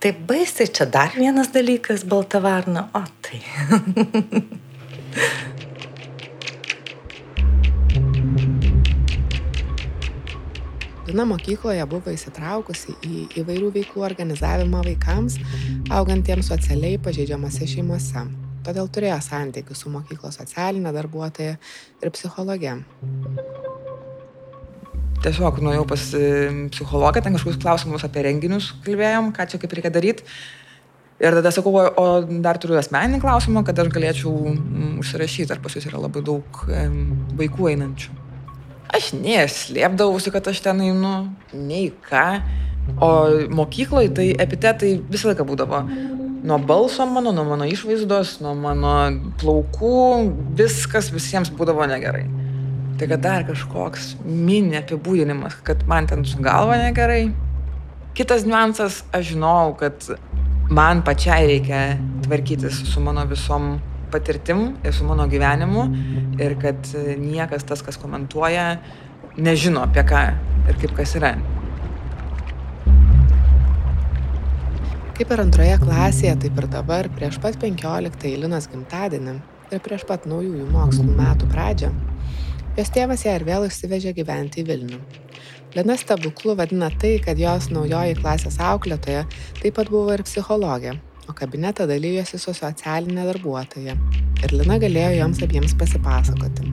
Tai 0.01 0.11
baisiai 0.29 0.69
čia 0.73 0.85
dar 0.89 1.11
vienas 1.17 1.51
dalykas- 1.53 2.05
balta 2.11 2.41
varna, 2.41 2.89
o 2.93 3.03
tai. 3.21 3.41
Lina 11.11 11.25
mokykloje 11.27 11.83
buvo 11.91 12.13
įsitraukusi 12.15 12.93
į 13.03 13.17
įvairių 13.41 13.73
veiklų 13.75 14.05
organizavimą 14.07 14.79
vaikams, 14.85 15.35
augantiems 15.91 16.47
socialiai 16.47 17.01
pažeidžiamose 17.03 17.67
šeimose. 17.67 18.23
Todėl 18.63 18.87
turėjo 18.95 19.17
santykių 19.25 19.75
su 19.75 19.91
mokyklos 19.91 20.39
socialinė 20.39 20.93
darbuotoja 20.95 21.57
ir 21.99 22.13
psichologė. 22.15 22.77
Tiesiog 25.25 25.59
nuėjau 25.65 25.83
pas 25.91 26.07
psichologą, 26.77 27.25
ten 27.25 27.35
kažkokius 27.35 27.59
klausimus 27.59 28.07
apie 28.07 28.23
renginius 28.29 28.71
kalbėjom, 28.87 29.33
ką 29.35 29.49
čia 29.51 29.59
kaip 29.59 29.75
reikia 29.75 29.91
daryti. 29.91 30.23
Ir 31.19 31.41
tada 31.41 31.51
sakau, 31.51 31.75
o 31.75 32.07
dar 32.39 32.57
turiu 32.57 32.79
asmeninį 32.79 33.19
klausimą, 33.21 33.67
kad 33.67 33.83
aš 33.83 33.91
galėčiau 33.91 34.31
užsirašyti, 35.03 35.51
ar 35.51 35.59
pas 35.59 35.75
jūs 35.75 35.91
yra 35.91 35.99
labai 36.07 36.23
daug 36.23 36.65
vaikų 37.35 37.73
einančių. 37.75 38.20
Aš 38.91 39.13
neslėpdavausi, 39.15 40.33
kad 40.33 40.47
aš 40.51 40.59
ten 40.65 40.81
einu, 40.83 41.13
nei 41.55 41.91
ką. 42.09 42.25
O 42.99 43.09
mokykloje 43.53 44.09
tai 44.17 44.25
epitetai 44.43 44.97
visą 45.11 45.31
laiką 45.31 45.45
būdavo. 45.47 45.83
Nuo 46.41 46.57
balso 46.57 47.05
mano, 47.05 47.31
nuo 47.31 47.45
mano 47.45 47.67
išvaizdos, 47.69 48.39
nuo 48.41 48.55
mano 48.57 48.95
plaukų, 49.39 50.01
viskas 50.57 51.11
visiems 51.13 51.53
būdavo 51.55 51.85
negerai. 51.87 52.25
Tai 52.99 53.07
kad 53.13 53.23
dar 53.23 53.45
kažkoks 53.47 54.15
mini 54.25 54.79
apibūdinimas, 54.81 55.61
kad 55.65 55.85
man 55.89 56.09
ten 56.09 56.25
su 56.27 56.41
galva 56.43 56.79
negerai. 56.81 57.29
Kitas 58.17 58.43
niuansas, 58.43 59.03
aš 59.15 59.31
žinau, 59.31 59.71
kad 59.79 60.03
man 60.73 61.05
pačiai 61.05 61.47
reikia 61.47 61.81
tvarkytis 62.25 62.83
su 62.91 62.99
mano 63.05 63.23
visom 63.29 63.77
patirtim 64.11 64.75
ir 64.83 64.93
su 64.93 65.07
mano 65.07 65.27
gyvenimu 65.31 65.87
ir 66.41 66.57
kad 66.61 66.91
niekas 67.21 67.65
tas, 67.67 67.83
kas 67.85 67.97
komentuoja, 68.01 68.67
nežino 69.37 69.85
apie 69.87 70.03
ką 70.07 70.21
ir 70.69 70.79
kaip 70.83 70.95
kas 70.99 71.15
yra. 71.19 71.35
Kaip 75.15 75.33
ir 75.35 75.41
antroje 75.43 75.73
klasėje, 75.83 76.35
taip 76.45 76.57
ir 76.57 76.67
dabar, 76.71 77.09
prieš 77.13 77.37
pat 77.43 77.57
15 77.61 78.31
Linos 78.41 78.67
gimtadienį 78.71 79.35
ir 79.71 79.83
prieš 79.85 80.05
pat 80.09 80.25
naujųjų 80.29 80.65
mokslų 80.73 81.05
metų 81.19 81.49
pradžią, 81.51 81.91
jos 82.79 82.89
tėvas 82.95 83.27
ją 83.27 83.35
ir 83.37 83.45
vėl 83.47 83.67
išsivežė 83.67 84.15
gyventi 84.17 84.63
į 84.63 84.67
Vilnių. 84.71 84.99
Lina 85.77 85.95
stebuklu 85.95 86.57
vadina 86.59 86.89
tai, 86.99 87.13
kad 87.23 87.39
jos 87.39 87.69
naujoji 87.71 88.17
klasės 88.19 88.57
auklėtoja 88.59 89.23
taip 89.61 89.77
pat 89.77 89.91
buvo 89.93 90.11
ir 90.17 90.25
psichologė, 90.27 90.97
o 91.29 91.35
kabinetą 91.37 91.87
dalyjosi 91.89 92.39
su 92.41 92.53
socialinė 92.57 93.25
darbuotoja. 93.29 93.97
Ir 94.41 94.55
Lina 94.55 94.79
galėjo 94.81 95.11
joms 95.19 95.41
abiems 95.45 95.75
pasipasakoti. 95.79 96.69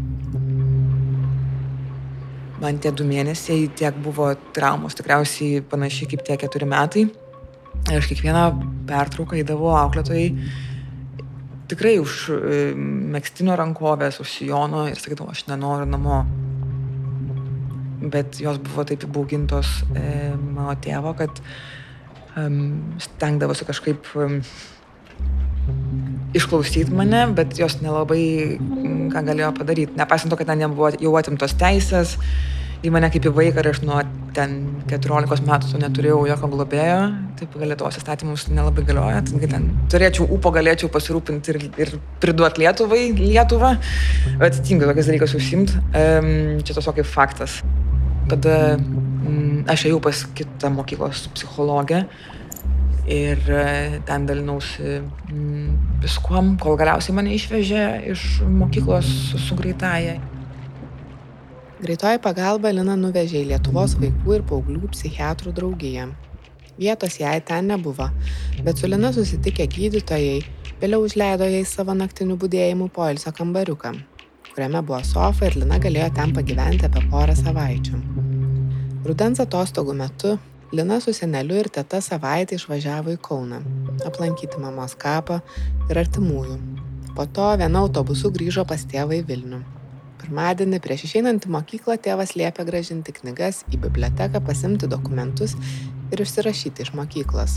Man 2.59 2.81
tie 2.83 2.90
du 2.90 3.05
mėnesiai 3.07 3.69
tiek 3.78 3.99
buvo 4.02 4.33
traumos, 4.57 4.97
tikriausiai 4.99 5.61
panašiai 5.71 6.11
kaip 6.11 6.25
tie 6.26 6.38
keturi 6.40 6.67
metai. 6.69 7.05
Ir 7.88 8.00
aš 8.00 8.09
kiekvieną 8.11 8.49
pertrauką 8.88 9.38
įdavau 9.38 9.76
auklėtojai 9.78 10.33
tikrai 11.69 11.99
už 12.00 12.17
e, 12.33 12.61
mėgstinio 13.12 13.57
rankovės, 13.59 14.21
už 14.23 14.38
sijono 14.40 14.87
ir 14.88 15.00
sakydavau, 15.00 15.33
aš 15.35 15.47
nenoriu 15.50 15.88
namo. 15.88 16.23
Bet 17.99 18.38
jos 18.40 18.61
buvo 18.62 18.87
taip 18.88 19.05
įbaugintos 19.05 19.83
e, 19.93 20.05
mano 20.38 20.75
tėvo, 20.81 21.12
kad 21.19 21.43
stengdavosi 23.02 23.66
kažkaip 23.68 24.11
išklausyti 26.37 26.92
mane, 26.95 27.25
bet 27.37 27.57
jos 27.59 27.78
nelabai 27.83 28.59
ką 29.12 29.25
galėjo 29.30 29.50
padaryti. 29.57 29.97
Nepaisant 29.99 30.33
to, 30.33 30.38
kad 30.40 30.50
ten 30.50 30.62
nebuvo 30.62 30.90
jau 31.00 31.14
atimtos 31.21 31.57
teisės, 31.59 32.16
į 32.85 32.92
mane 32.95 33.09
kaip 33.11 33.26
į 33.26 33.33
vaiką 33.35 33.62
ir 33.62 33.68
aš 33.73 33.80
nuo 33.83 34.02
ten 34.37 34.54
14 34.90 35.49
metų 35.49 35.80
neturėjau 35.83 36.21
jokio 36.28 36.50
globėjo, 36.52 36.99
taip 37.40 37.57
Lietuvos 37.59 37.99
įstatymus 37.99 38.47
nelabai 38.52 38.85
galioja, 38.87 39.23
ten 39.26 39.71
turėčiau 39.90 40.28
ūpo, 40.37 40.52
galėčiau 40.54 40.90
pasirūpinti 40.95 41.54
ir, 41.54 41.61
ir 41.80 41.95
priduoti 42.23 42.62
Lietuvai, 42.62 43.02
Lietuvą, 43.18 43.75
bet 44.38 44.61
tinka 44.68 44.87
tokias 44.87 45.11
dalykas 45.11 45.35
užsimti, 45.38 45.80
um, 45.90 46.30
čia 46.62 46.76
tiesiog 46.76 47.00
kaip 47.00 47.11
faktas. 47.11 47.61
Tada 48.28 48.76
aš 49.68 49.88
ėjau 49.90 50.02
pas 50.04 50.25
kitą 50.37 50.73
mokyklos 50.75 51.26
psichologę, 51.37 52.04
ir 53.08 53.50
e, 53.50 54.00
ten 54.06 54.26
dalinausi 54.28 55.00
mm, 55.32 56.00
viskuom, 56.04 56.56
kol 56.61 56.76
galiausiai 56.78 57.16
mane 57.16 57.32
išvežė 57.37 57.85
iš 58.12 58.26
mokyklos 58.44 59.08
su 59.47 59.56
greitaja. 59.58 60.18
Greitoji 61.78 62.20
pagalba 62.23 62.73
Lina 62.75 62.97
nuvežė 62.99 63.42
į 63.44 63.49
Lietuvos 63.52 63.94
vaikų 64.00 64.38
ir 64.38 64.47
paauglių 64.49 64.92
psichiatrų 64.92 65.54
draugiją. 65.56 66.08
Vietos 66.78 67.18
jai 67.18 67.38
ten 67.42 67.70
nebuvo, 67.73 68.11
bet 68.66 68.78
su 68.78 68.90
Lina 68.90 69.12
susitikę 69.14 69.66
gydytojai 69.70 70.42
vėliau 70.82 71.06
užleido 71.06 71.49
jai 71.49 71.64
savo 71.66 71.97
naktinių 71.99 72.38
būdėjimų 72.38 72.90
poilsio 72.94 73.35
kambariuką, 73.35 73.94
kuriame 74.52 74.82
buvo 74.82 75.00
sofa 75.06 75.49
ir 75.49 75.62
Lina 75.62 75.80
galėjo 75.82 76.11
ten 76.18 76.35
pagyventi 76.37 76.90
apie 76.90 77.06
porą 77.11 77.38
savaičių. 77.38 78.38
Rudens 79.09 79.41
atostogų 79.41 79.95
metu 79.97 80.35
Lina 80.73 80.99
su 81.00 81.15
seneliu 81.17 81.57
ir 81.57 81.71
teta 81.73 81.97
savaitę 82.05 82.59
išvažiavo 82.59 83.15
į 83.15 83.21
Kauną, 83.25 83.62
aplankyti 84.05 84.61
mamos 84.61 84.93
kapą 85.00 85.38
ir 85.88 86.00
artimųjų. 86.03 86.59
Po 87.17 87.25
to 87.25 87.47
viena 87.57 87.81
autobusu 87.87 88.29
grįžo 88.35 88.67
pas 88.69 88.85
tėvą 88.91 89.17
į 89.17 89.23
Vilnių. 89.31 89.62
Pirmadienį 90.21 90.83
prieš 90.85 91.07
išeinant 91.09 91.49
į 91.49 91.55
mokyklą 91.55 91.97
tėvas 92.05 92.35
liepė 92.37 92.69
gražinti 92.69 93.17
knygas 93.17 93.62
į 93.73 93.81
biblioteką, 93.87 94.45
pasimti 94.45 94.91
dokumentus 94.93 95.57
ir 96.12 96.21
išsirašyti 96.27 96.85
iš 96.85 96.93
mokyklos. 97.00 97.57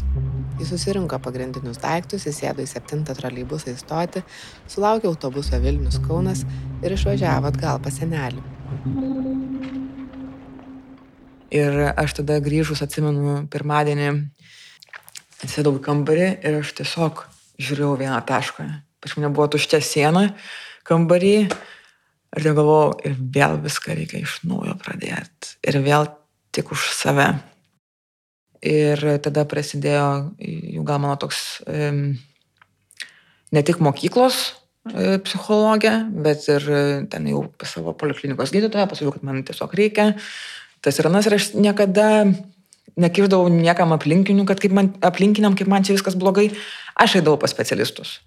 Jis 0.62 0.72
susirinko 0.72 1.20
pagrindinius 1.20 1.84
daiktus, 1.84 2.30
įsėdo 2.32 2.64
į 2.64 2.72
septintą 2.72 3.18
troleibusą 3.20 3.76
įstoti, 3.76 4.24
sulaukė 4.72 5.12
autobuso 5.12 5.60
Vilnius 5.60 6.00
Kaunas 6.08 6.48
ir 6.80 6.96
išvažiavo 6.96 7.52
atgal 7.52 7.84
pas 7.84 8.00
senelį. 8.00 8.40
Ir 11.52 11.76
aš 12.00 12.16
tada 12.22 12.38
grįžus, 12.40 12.80
atsimenu, 12.84 13.42
pirmadienį 13.52 14.12
sėdau 15.52 15.74
į 15.76 15.84
kambarį 15.84 16.28
ir 16.48 16.60
aš 16.62 16.72
tiesiog 16.78 17.26
žiūrėjau 17.62 17.98
vieną 18.00 18.20
tašką. 18.30 18.68
Pač 19.02 19.16
mane 19.18 19.32
buvo 19.34 19.50
tuščia 19.52 19.82
siena 19.84 20.30
kambarį 20.88 21.36
ir 21.42 22.46
tai 22.46 22.54
galvojau, 22.56 22.94
ir 23.04 23.18
vėl 23.36 23.58
viską 23.66 23.98
reikia 23.98 24.22
iš 24.24 24.40
naujo 24.48 24.78
pradėti. 24.80 25.58
Ir 25.68 25.82
vėl 25.84 26.08
tik 26.56 26.72
už 26.72 26.88
save. 26.96 27.28
Ir 28.62 29.02
tada 29.26 29.44
prasidėjo 29.50 30.08
jau 30.40 30.88
gal 30.88 31.02
mano 31.04 31.18
toks 31.20 31.62
ne 33.52 33.64
tik 33.68 33.82
mokyklos 33.84 34.38
e, 34.88 35.18
psichologė, 35.26 35.94
bet 36.24 36.46
ir 36.48 36.68
ten 37.12 37.28
jau 37.28 37.44
pas 37.60 37.74
savo 37.76 37.92
poliklinikos 37.98 38.54
gydytoją 38.54 38.88
pasakiau, 38.88 39.16
kad 39.18 39.26
man 39.28 39.42
tiesiog 39.48 39.74
reikia 39.76 40.12
tas 40.82 41.00
ir 41.00 41.08
anas 41.10 41.30
ir 41.30 41.38
aš 41.38 41.52
niekada 41.54 42.26
nekirdavau 43.00 43.50
niekam 43.52 43.94
aplinkinių, 43.96 44.46
kad 44.50 44.60
kaip 44.62 44.74
man, 44.76 44.92
aplinkiniam, 45.06 45.56
kaip 45.58 45.70
man 45.72 45.86
čia 45.88 45.96
viskas 45.96 46.18
blogai, 46.20 46.50
aš 47.00 47.20
eidavau 47.22 47.40
pas 47.40 47.54
specialistus. 47.54 48.20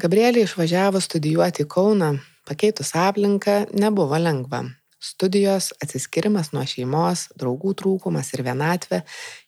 Gabrielė 0.00 0.44
išvažiavo 0.44 1.00
studijuoti 1.00 1.64
į 1.64 1.70
Kauną, 1.70 2.10
pakeitus 2.48 2.94
aplinką 2.98 3.64
nebuvo 3.78 4.18
lengva. 4.18 4.64
Studijos, 5.04 5.70
atsiskirimas 5.84 6.50
nuo 6.56 6.64
šeimos, 6.66 7.28
draugų 7.38 7.74
trūkumas 7.78 8.32
ir 8.34 8.42
vienatvė 8.46 9.02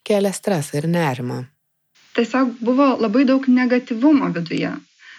kelia 0.07 0.33
stresą 0.37 0.83
ir 0.83 0.89
nerimą. 0.93 1.47
Tiesiog 2.17 2.59
buvo 2.65 2.93
labai 3.01 3.25
daug 3.29 3.49
negativumo 3.49 4.29
viduje. 4.37 4.71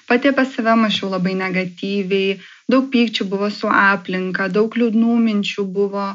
Pati 0.08 0.30
apie 0.32 0.46
save 0.48 0.78
mačiau 0.80 1.10
labai 1.12 1.34
negatyviai, 1.36 2.38
daug 2.70 2.88
pykčių 2.94 3.28
buvo 3.28 3.50
su 3.52 3.68
aplinka, 3.68 4.48
daug 4.48 4.78
liūdnų 4.78 5.18
minčių 5.26 5.66
buvo 5.74 6.08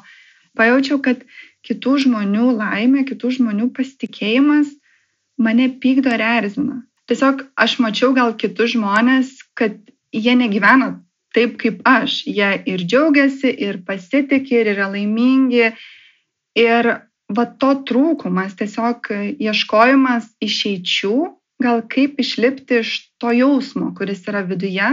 pajaučiau, 0.58 1.00
kad 1.02 1.22
kitų 1.66 1.98
žmonių 2.06 2.48
laimė, 2.58 3.04
kitų 3.08 3.36
žmonių 3.38 3.70
pasitikėjimas 3.76 4.72
mane 5.42 5.68
pykdo 5.82 6.12
ir 6.14 6.24
erzina. 6.26 6.82
Tiesiog 7.10 7.46
aš 7.58 7.78
mačiau 7.82 8.12
gal 8.16 8.34
kitus 8.38 8.74
žmonės, 8.76 9.34
kad 9.58 9.78
jie 10.14 10.34
negyvena 10.38 10.94
taip 11.34 11.56
kaip 11.60 11.80
aš. 11.88 12.22
Jie 12.28 12.50
ir 12.68 12.84
džiaugiasi, 12.84 13.50
ir 13.66 13.80
pasitikė, 13.86 14.62
ir 14.62 14.72
yra 14.74 14.90
laimingi. 14.92 15.72
Ir 16.58 16.90
va 17.32 17.46
to 17.60 17.72
trūkumas, 17.88 18.54
tiesiog 18.58 19.08
ieškojimas 19.40 20.28
išeičių, 20.44 21.16
gal 21.64 21.80
kaip 21.88 22.20
išlipti 22.20 22.82
iš 22.82 22.92
to 23.22 23.32
jausmo, 23.32 23.94
kuris 23.96 24.20
yra 24.28 24.42
viduje, 24.44 24.90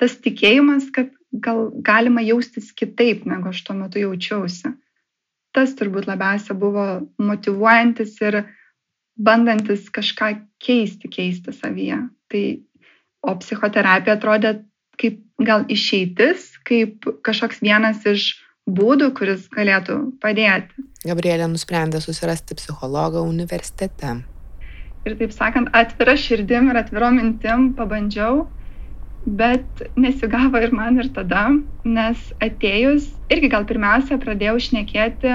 tas 0.00 0.16
tikėjimas, 0.24 0.88
kad 0.94 1.12
gal 1.32 1.68
galima 1.84 2.24
jaustis 2.24 2.72
kitaip, 2.72 3.26
negu 3.28 3.52
aš 3.52 3.60
tuo 3.66 3.76
metu 3.76 4.00
jaučiausi 4.00 4.72
tas 5.56 5.72
turbūt 5.78 6.08
labiausia 6.10 6.54
buvo 6.58 6.86
motivuojantis 7.22 8.14
ir 8.22 8.42
bandantis 9.16 9.88
kažką 9.92 10.34
keisti, 10.62 11.08
keisti 11.08 11.54
savyje. 11.56 12.02
Tai, 12.32 12.44
o 13.26 13.34
psichoterapija 13.40 14.18
atrodė 14.18 14.58
kaip 15.00 15.22
gal 15.42 15.64
išeitis, 15.72 16.52
kaip 16.68 17.08
kažkoks 17.26 17.62
vienas 17.64 18.04
iš 18.08 18.34
būdų, 18.66 19.12
kuris 19.16 19.46
galėtų 19.52 19.98
padėti. 20.22 20.86
Gabrielė 21.06 21.48
nusprendė 21.50 22.00
susirasti 22.02 22.56
psichologą 22.58 23.22
universitete. 23.24 24.18
Ir 25.06 25.14
taip 25.20 25.32
sakant, 25.32 25.70
atvira 25.76 26.16
širdim 26.18 26.72
ir 26.72 26.80
atviro 26.80 27.12
mintim 27.14 27.70
pabandžiau 27.78 28.44
bet 29.26 29.82
nesigavo 29.96 30.60
ir 30.62 30.72
man 30.72 30.98
ir 31.02 31.10
tada, 31.14 31.48
nes 31.84 32.32
atėjus 32.40 33.08
irgi 33.32 33.50
gal 33.50 33.66
pirmiausia 33.66 34.18
pradėjau 34.22 34.58
šnekėti 34.68 35.34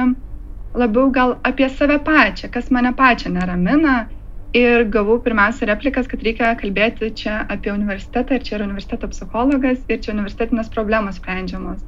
labiau 0.73 1.11
gal 1.11 1.35
apie 1.43 1.67
save 1.69 1.99
pačią, 2.05 2.49
kas 2.51 2.71
mane 2.71 2.93
pačią 2.95 3.33
neramina. 3.35 4.07
Ir 4.55 4.83
gavau 4.91 5.15
pirmiausia 5.23 5.69
replikas, 5.69 6.09
kad 6.11 6.23
reikia 6.27 6.49
kalbėti 6.59 7.07
čia 7.15 7.37
apie 7.53 7.71
universitetą 7.71 8.35
ir 8.35 8.43
čia 8.43 8.57
yra 8.57 8.65
universiteto 8.67 9.07
psichologas 9.07 9.85
ir 9.87 10.01
čia 10.03 10.11
universitetinės 10.11 10.71
problemos 10.73 11.21
sprendžiamos. 11.21 11.79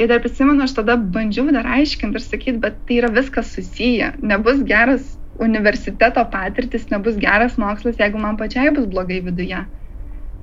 Ir 0.00 0.08
dar 0.08 0.22
prisimenu, 0.24 0.64
aš 0.64 0.72
tada 0.78 0.96
bandžiau 0.96 1.52
dar 1.52 1.68
aiškinti 1.68 2.16
ir 2.16 2.24
sakyti, 2.24 2.62
bet 2.64 2.78
tai 2.88 2.96
yra 3.02 3.12
viskas 3.12 3.52
susiję. 3.52 4.14
Nebus 4.24 4.64
geras 4.64 5.18
universiteto 5.36 6.24
patirtis, 6.32 6.88
nebus 6.88 7.20
geras 7.20 7.60
mokslas, 7.60 8.00
jeigu 8.00 8.24
man 8.24 8.40
pačiai 8.40 8.72
bus 8.72 8.88
blogai 8.88 9.20
viduje. 9.28 9.60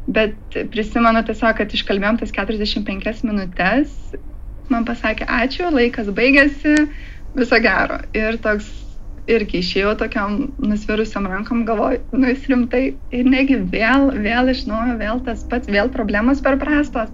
Bet 0.07 0.57
prisimenu 0.73 1.21
tiesiog, 1.27 1.57
kad 1.59 1.73
iškalbėjom 1.75 2.19
tas 2.21 2.33
45 2.33 3.23
minutės, 3.27 3.93
man 4.71 4.85
pasakė 4.87 5.27
ačiū, 5.29 5.69
laikas 5.73 6.09
baigėsi, 6.15 6.75
viso 7.37 7.59
gero. 7.61 7.99
Ir 8.17 8.39
toks 8.41 8.69
irgi 9.29 9.61
išėjau 9.61 9.93
tokiam 9.99 10.39
nusvirusiam 10.63 11.27
rankom, 11.29 11.65
galvoju, 11.67 12.01
nu 12.17 12.31
jis 12.31 12.47
rimtai 12.49 12.83
ir 13.13 13.29
negi 13.29 13.59
vėl, 13.75 14.09
vėl 14.25 14.49
iš 14.53 14.65
naujo, 14.69 14.97
vėl 15.01 15.21
tas 15.27 15.43
pats, 15.51 15.69
vėl 15.69 15.91
problemos 15.93 16.41
per 16.45 16.57
prastos. 16.61 17.13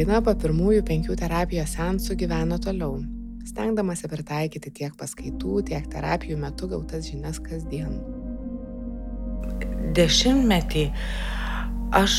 Daina 0.00 0.22
po 0.24 0.32
pirmųjų 0.32 0.80
penkių 0.88 1.12
terapijos 1.20 1.74
sensų 1.76 2.14
gyveno 2.22 2.56
toliau, 2.64 3.02
stengdamasi 3.44 4.08
pritaikyti 4.08 4.70
tiek 4.78 4.94
paskaitų, 4.96 5.58
tiek 5.68 5.88
terapijų 5.92 6.38
metu 6.40 6.70
gautas 6.70 7.10
žinias 7.10 7.36
kasdien. 7.44 7.98
Dešimtmetį 9.98 10.86
aš 11.98 12.14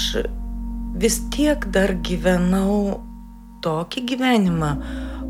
vis 1.02 1.18
tiek 1.34 1.66
dar 1.74 1.96
gyvenau 2.06 3.00
tokį 3.66 4.04
gyvenimą, 4.12 4.70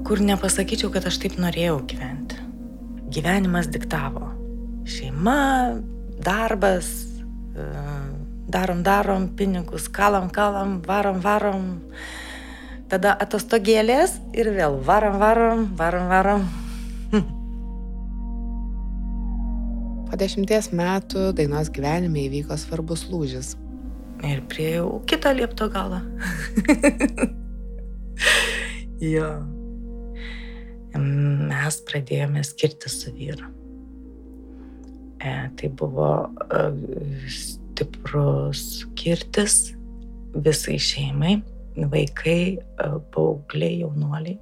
kur 0.04 0.20
nepasakyčiau, 0.20 0.90
kad 0.92 1.08
aš 1.08 1.22
taip 1.24 1.38
norėjau 1.40 1.78
gyventi. 1.94 2.42
Gyvenimas 3.16 3.70
diktavo. 3.72 4.26
Šeima, 4.92 5.38
darbas, 6.20 6.92
e, 7.56 7.70
darom, 8.52 8.84
darom, 8.84 9.30
pinigus, 9.40 9.88
kalam, 9.88 10.28
kalam, 10.36 10.82
varom, 10.84 11.24
varom 11.24 11.72
tada 12.92 13.14
atostogėlės 13.24 14.18
ir 14.36 14.52
vėl 14.56 14.76
varom, 14.84 15.16
varom, 15.22 15.64
varom, 15.80 16.10
varom. 16.12 16.44
Po 20.12 20.20
dešimties 20.20 20.74
metų 20.76 21.30
dainos 21.38 21.70
gyvenime 21.72 22.26
įvyko 22.26 22.58
svarbus 22.60 23.06
lūžis. 23.08 23.54
Ir 24.28 24.42
prieėjau 24.52 24.90
kitą 25.08 25.32
liepto 25.38 25.70
galą. 25.72 26.02
jo. 29.14 29.30
Mes 30.92 31.80
pradėjome 31.88 32.44
skirti 32.44 32.92
su 32.92 33.16
vyru. 33.16 33.48
E, 35.24 35.32
tai 35.56 35.72
buvo 35.80 36.12
e, 36.28 36.62
stiprus 37.32 38.66
skirtis 38.82 39.58
visai 40.36 40.76
šeimai 40.82 41.38
vaikai, 41.76 42.58
e, 42.58 42.90
paaugliai, 43.14 43.80
jaunuoliai 43.84 44.40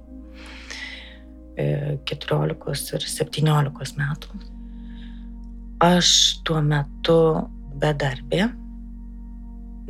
14 2.04 2.94
e, 2.94 2.96
ir 2.96 3.06
17 3.06 3.98
metų. 3.98 4.40
Aš 5.80 6.12
tuo 6.44 6.60
metu 6.64 7.18
bedarbė, 7.80 8.50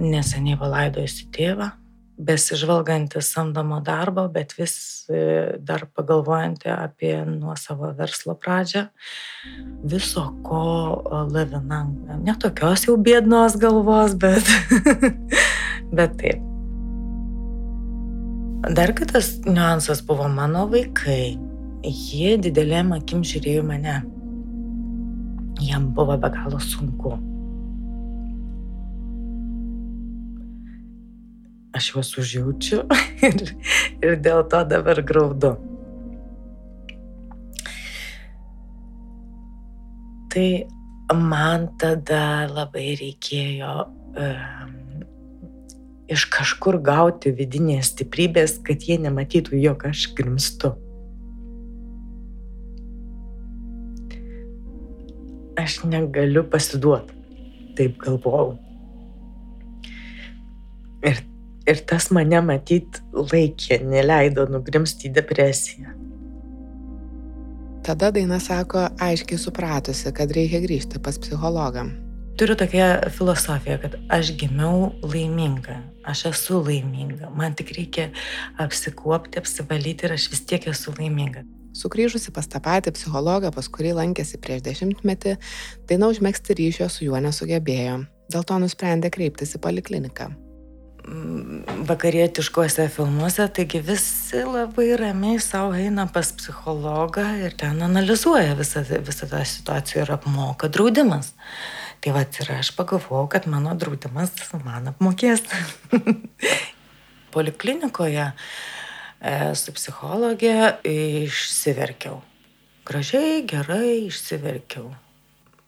neseniai 0.00 0.58
palaidojusi 0.58 1.28
tėvą, 1.34 1.72
besižvalganti 2.20 3.22
samdomo 3.24 3.80
darbo, 3.84 4.26
bet 4.32 4.52
vis 4.58 4.74
e, 5.08 5.56
dar 5.58 5.86
pagalvojanti 5.96 6.68
apie 6.72 7.14
nuo 7.24 7.56
savo 7.56 7.90
verslo 7.96 8.36
pradžią, 8.36 8.84
viso 9.88 10.26
ko 10.44 10.62
lavina, 11.32 11.82
netokios 12.20 12.86
jau 12.88 12.98
bėdnos 13.00 13.56
galvos, 13.60 14.14
bet, 14.20 14.54
bet 15.96 16.16
taip. 16.20 16.49
Dar 18.60 18.92
kitas 18.92 19.40
niuansas 19.46 20.02
buvo 20.04 20.28
mano 20.28 20.66
vaikai. 20.68 21.38
Jie 21.80 22.34
didelėm 22.44 22.90
akim 22.92 23.22
žiūrėjo 23.24 23.62
mane. 23.64 23.94
Jam 25.64 25.86
buvo 25.96 26.18
be 26.20 26.28
galo 26.34 26.60
sunku. 26.60 27.14
Aš 31.72 31.88
juos 31.94 32.12
užjaučiu 32.20 32.82
ir, 33.30 33.40
ir 34.04 34.20
dėl 34.20 34.44
to 34.52 34.60
dabar 34.74 35.00
graudu. 35.08 35.54
Tai 40.30 40.48
man 41.16 41.70
tada 41.80 42.44
labai 42.52 42.92
reikėjo 43.00 43.72
um, 43.88 44.79
iš 46.10 46.26
kažkur 46.32 46.80
gauti 46.82 47.32
vidinės 47.34 47.92
stiprybės, 47.94 48.58
kad 48.66 48.82
jie 48.86 48.98
nematytų, 49.00 49.54
jog 49.62 49.86
aš 49.90 50.08
grimstu. 50.18 50.72
Aš 55.60 55.82
negaliu 55.86 56.42
pasiduoti, 56.50 57.14
taip 57.78 57.98
galvojau. 58.02 58.56
Ir, 61.06 61.22
ir 61.68 61.82
tas 61.88 62.10
mane 62.14 62.42
matyt 62.44 63.00
laikė, 63.14 63.80
neleido 63.86 64.48
nugrimsti 64.50 65.08
į 65.08 65.14
depresiją. 65.20 65.96
Tada 67.86 68.10
daina 68.12 68.36
sako, 68.42 68.90
aiškiai 69.00 69.40
supratusi, 69.40 70.12
kad 70.16 70.32
reikia 70.36 70.60
grįžti 70.64 71.00
pas 71.02 71.16
psichologą 71.20 71.88
turiu 72.40 72.56
tokią 72.56 73.10
filosofiją, 73.12 73.76
kad 73.82 73.96
aš 74.08 74.32
gimiau 74.40 74.94
laiminga, 75.04 75.74
aš 76.08 76.22
esu 76.30 76.62
laiminga, 76.64 77.28
man 77.36 77.52
tik 77.52 77.74
reikia 77.76 78.06
apsikuopti, 78.64 79.36
apsivalyti 79.42 80.08
ir 80.08 80.14
aš 80.16 80.30
vis 80.32 80.40
tiek 80.48 80.64
esu 80.72 80.94
laiminga. 80.96 81.42
Sukryžusi 81.76 82.32
pas 82.32 82.48
tą 82.48 82.62
patį 82.64 82.94
psichologą, 82.96 83.50
pas 83.52 83.68
kurį 83.68 83.92
lankėsi 83.98 84.40
prieš 84.40 84.62
dešimtmetį, 84.70 85.34
daina 85.90 86.08
užmėgsti 86.08 86.56
ryšio 86.56 86.88
su 86.88 87.04
juo 87.10 87.20
nesugebėjo, 87.20 87.98
dėl 88.32 88.46
to 88.48 88.56
nusprendė 88.62 89.12
kreiptis 89.12 89.52
į 89.58 89.60
polikliniką 89.66 90.30
mm, 91.04 91.84
vakarietiškuose 91.92 92.88
filmuose, 92.96 93.50
taigi 93.52 93.82
visi 93.84 94.40
labai 94.48 94.94
ramiai 95.02 95.44
savo 95.44 95.76
eina 95.76 96.08
pas 96.08 96.32
psichologą 96.40 97.28
ir 97.44 97.52
ten 97.60 97.84
analizuoja 97.84 98.56
visą, 98.56 98.86
visą 99.12 99.28
tą 99.28 99.44
situaciją 99.44 100.08
ir 100.08 100.16
apmoka 100.16 100.72
draudimas. 100.72 101.34
Tai 102.00 102.14
va 102.16 102.22
ir 102.24 102.52
aš 102.54 102.70
pagalvojau, 102.78 103.26
kad 103.28 103.46
mano 103.50 103.74
draudimas 103.76 104.32
man 104.64 104.88
apmokės. 104.88 105.42
Poliklinikoje 107.34 108.30
e, 108.30 109.34
su 109.60 109.74
psichologė 109.76 110.80
išsiverkiau. 110.88 112.22
Gražiai, 112.88 113.42
gerai 113.44 114.06
išsiverkiau. 114.06 114.88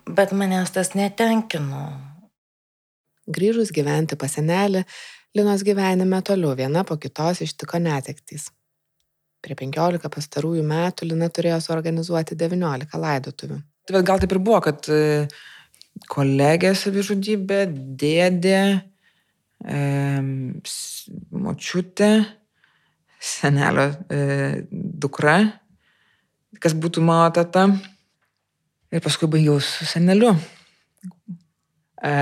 Bet 0.09 0.33
manęs 0.33 0.73
tas 0.75 0.95
netenkino. 0.97 1.85
Grįžus 3.29 3.71
gyventi 3.77 4.17
pas 4.19 4.33
senelį, 4.39 4.87
Linos 5.33 5.63
gyvenime 5.65 6.19
toliau 6.21 6.53
viena 6.57 6.83
po 6.85 6.99
kitos 7.01 7.39
ištiko 7.41 7.79
netektys. 7.81 8.51
Prie 9.41 9.55
15 9.57 10.11
pastarųjų 10.13 10.65
metų 10.65 11.09
Lina 11.09 11.29
turėjo 11.33 11.61
suorganizuoti 11.65 12.37
19 12.37 13.01
laidotuvių. 13.01 13.57
Tai 13.89 14.03
gal 14.07 14.21
taip 14.21 14.35
ir 14.37 14.41
buvo, 14.45 14.61
kad 14.65 14.87
kolegė 16.13 16.73
savižudybė, 16.79 17.65
dėdė, 18.01 18.63
e, 19.65 19.83
močiutė, 21.31 22.13
senelio 23.23 23.89
e, 24.11 24.23
dukra, 24.73 25.39
kas 26.63 26.75
būtų 26.79 27.05
mano 27.07 27.31
tata. 27.35 27.69
Ir 28.93 29.01
paskui 29.01 29.29
baigiau 29.31 29.57
su 29.65 29.87
seneliu. 29.89 30.35
E, 32.03 32.13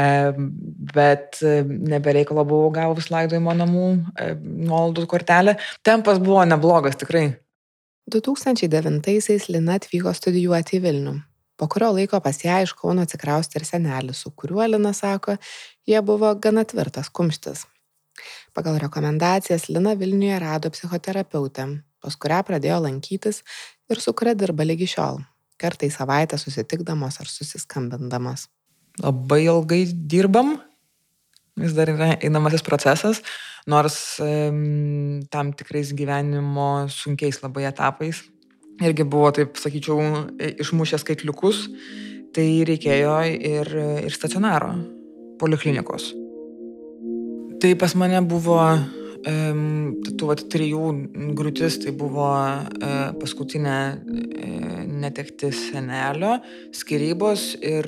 bet 0.95 1.41
nebereikalo 1.67 2.45
buvau 2.47 2.69
gavus 2.75 3.09
laidojimo 3.11 3.57
namų 3.59 3.87
e, 3.97 4.35
nuolaidų 4.37 5.09
kortelę. 5.11 5.57
Tempas 5.87 6.21
buvo 6.23 6.45
neblogas 6.47 7.01
tikrai. 7.01 7.33
2009-aisiais 8.11 9.49
Lina 9.51 9.79
atvyko 9.81 10.13
studijuoti 10.15 10.79
į 10.79 10.85
Vilnių 10.87 11.17
po 11.61 11.69
kurio 11.69 11.91
laiko 11.93 12.23
pas 12.25 12.39
ją 12.41 12.63
iš 12.65 12.73
kauno 12.79 13.05
atsikraustė 13.05 13.61
ir 13.61 13.67
senelis 13.69 14.23
su 14.25 14.33
kuriuo 14.43 14.65
lina 14.65 14.95
sako 14.97 15.37
jie 15.89 16.01
buvo 16.01 16.33
gana 16.41 16.65
tvirtas 16.65 17.13
kumštis. 17.13 17.67
Pagal 18.57 18.79
rekomendacijas 18.81 19.69
lina 19.69 19.93
vilniuje 20.01 20.39
rado 20.41 20.73
psichoterapeutę 20.73 21.67
pas 22.01 22.17
kurią 22.17 22.41
pradėjo 22.49 22.81
lankytis 22.87 23.43
ir 23.93 24.01
su 24.01 24.17
kuria 24.17 24.33
dirba 24.35 24.65
ligi 24.65 24.89
šiol 24.95 25.21
kartą 25.61 25.85
į 25.85 25.93
savaitę 25.93 26.41
susitikdamos 26.41 27.21
ar 27.21 27.29
susiskambindamos. 27.29 28.49
Labai 29.05 29.43
ilgai 29.45 29.83
dirbam 29.93 30.57
vis 31.61 31.77
dar 31.77 31.93
yra 31.93 32.15
einamasis 32.25 32.65
procesas 32.65 33.21
nors 33.69 34.17
um, 34.25 35.21
tam 35.29 35.53
tikrais 35.53 35.93
gyvenimo 35.93 36.89
sunkiais 36.89 37.43
labai 37.45 37.69
etapais 37.69 38.25
irgi 38.85 39.05
buvo, 39.05 39.31
taip 39.37 39.59
sakyčiau, 39.61 39.99
išmušę 40.63 41.01
skaitliukus, 41.03 41.67
tai 42.35 42.47
reikėjo 42.69 43.17
ir, 43.35 43.75
ir 44.07 44.15
stacionaro, 44.15 44.73
poliklinikos. 45.41 46.13
Tai 47.61 47.75
pas 47.77 47.93
mane 47.99 48.23
buvo 48.25 48.61
tų 49.21 50.29
vat, 50.31 50.43
trijų 50.49 50.85
grūtis, 51.37 51.77
tai 51.83 51.93
buvo 51.93 52.31
uh, 52.33 53.11
paskutinė 53.21 53.77
uh, 53.93 54.79
netektis 54.89 55.67
senelio, 55.71 56.39
skirybos 56.73 57.59
ir 57.61 57.85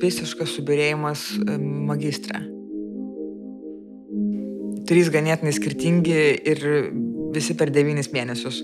visiškas 0.00 0.56
subirėjimas 0.56 1.26
uh, 1.36 1.58
magistrė. 1.60 2.40
Trys 4.88 5.12
ganėtinai 5.12 5.52
skirtingi 5.54 6.22
ir 6.50 6.64
visi 7.34 7.54
per 7.54 7.70
devynis 7.70 8.08
mėnesius 8.10 8.62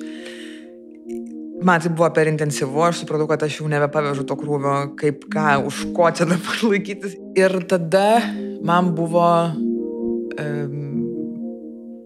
man 1.63 1.81
tai 1.81 1.93
buvo 1.93 2.09
per 2.13 2.29
intensyvu, 2.29 2.83
aš 2.85 3.03
supratau, 3.03 3.29
kad 3.31 3.43
aš 3.47 3.61
jau 3.61 3.71
nebepavežu 3.71 4.27
to 4.29 4.37
krūvio, 4.39 4.75
kaip 5.01 5.25
ką, 5.33 5.49
už 5.69 5.87
ko 5.97 6.11
čia 6.13 6.29
dabar 6.29 6.61
laikytis. 6.71 7.17
Ir 7.39 7.57
tada 7.71 8.21
man 8.67 8.93
buvo 8.97 9.29
um, 9.47 10.83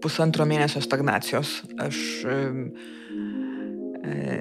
pusantro 0.01 0.47
mėnesio 0.47 0.81
stagnacijos. 0.83 1.61
Aš 1.81 1.97
e, 2.25 2.37
e, 4.01 4.39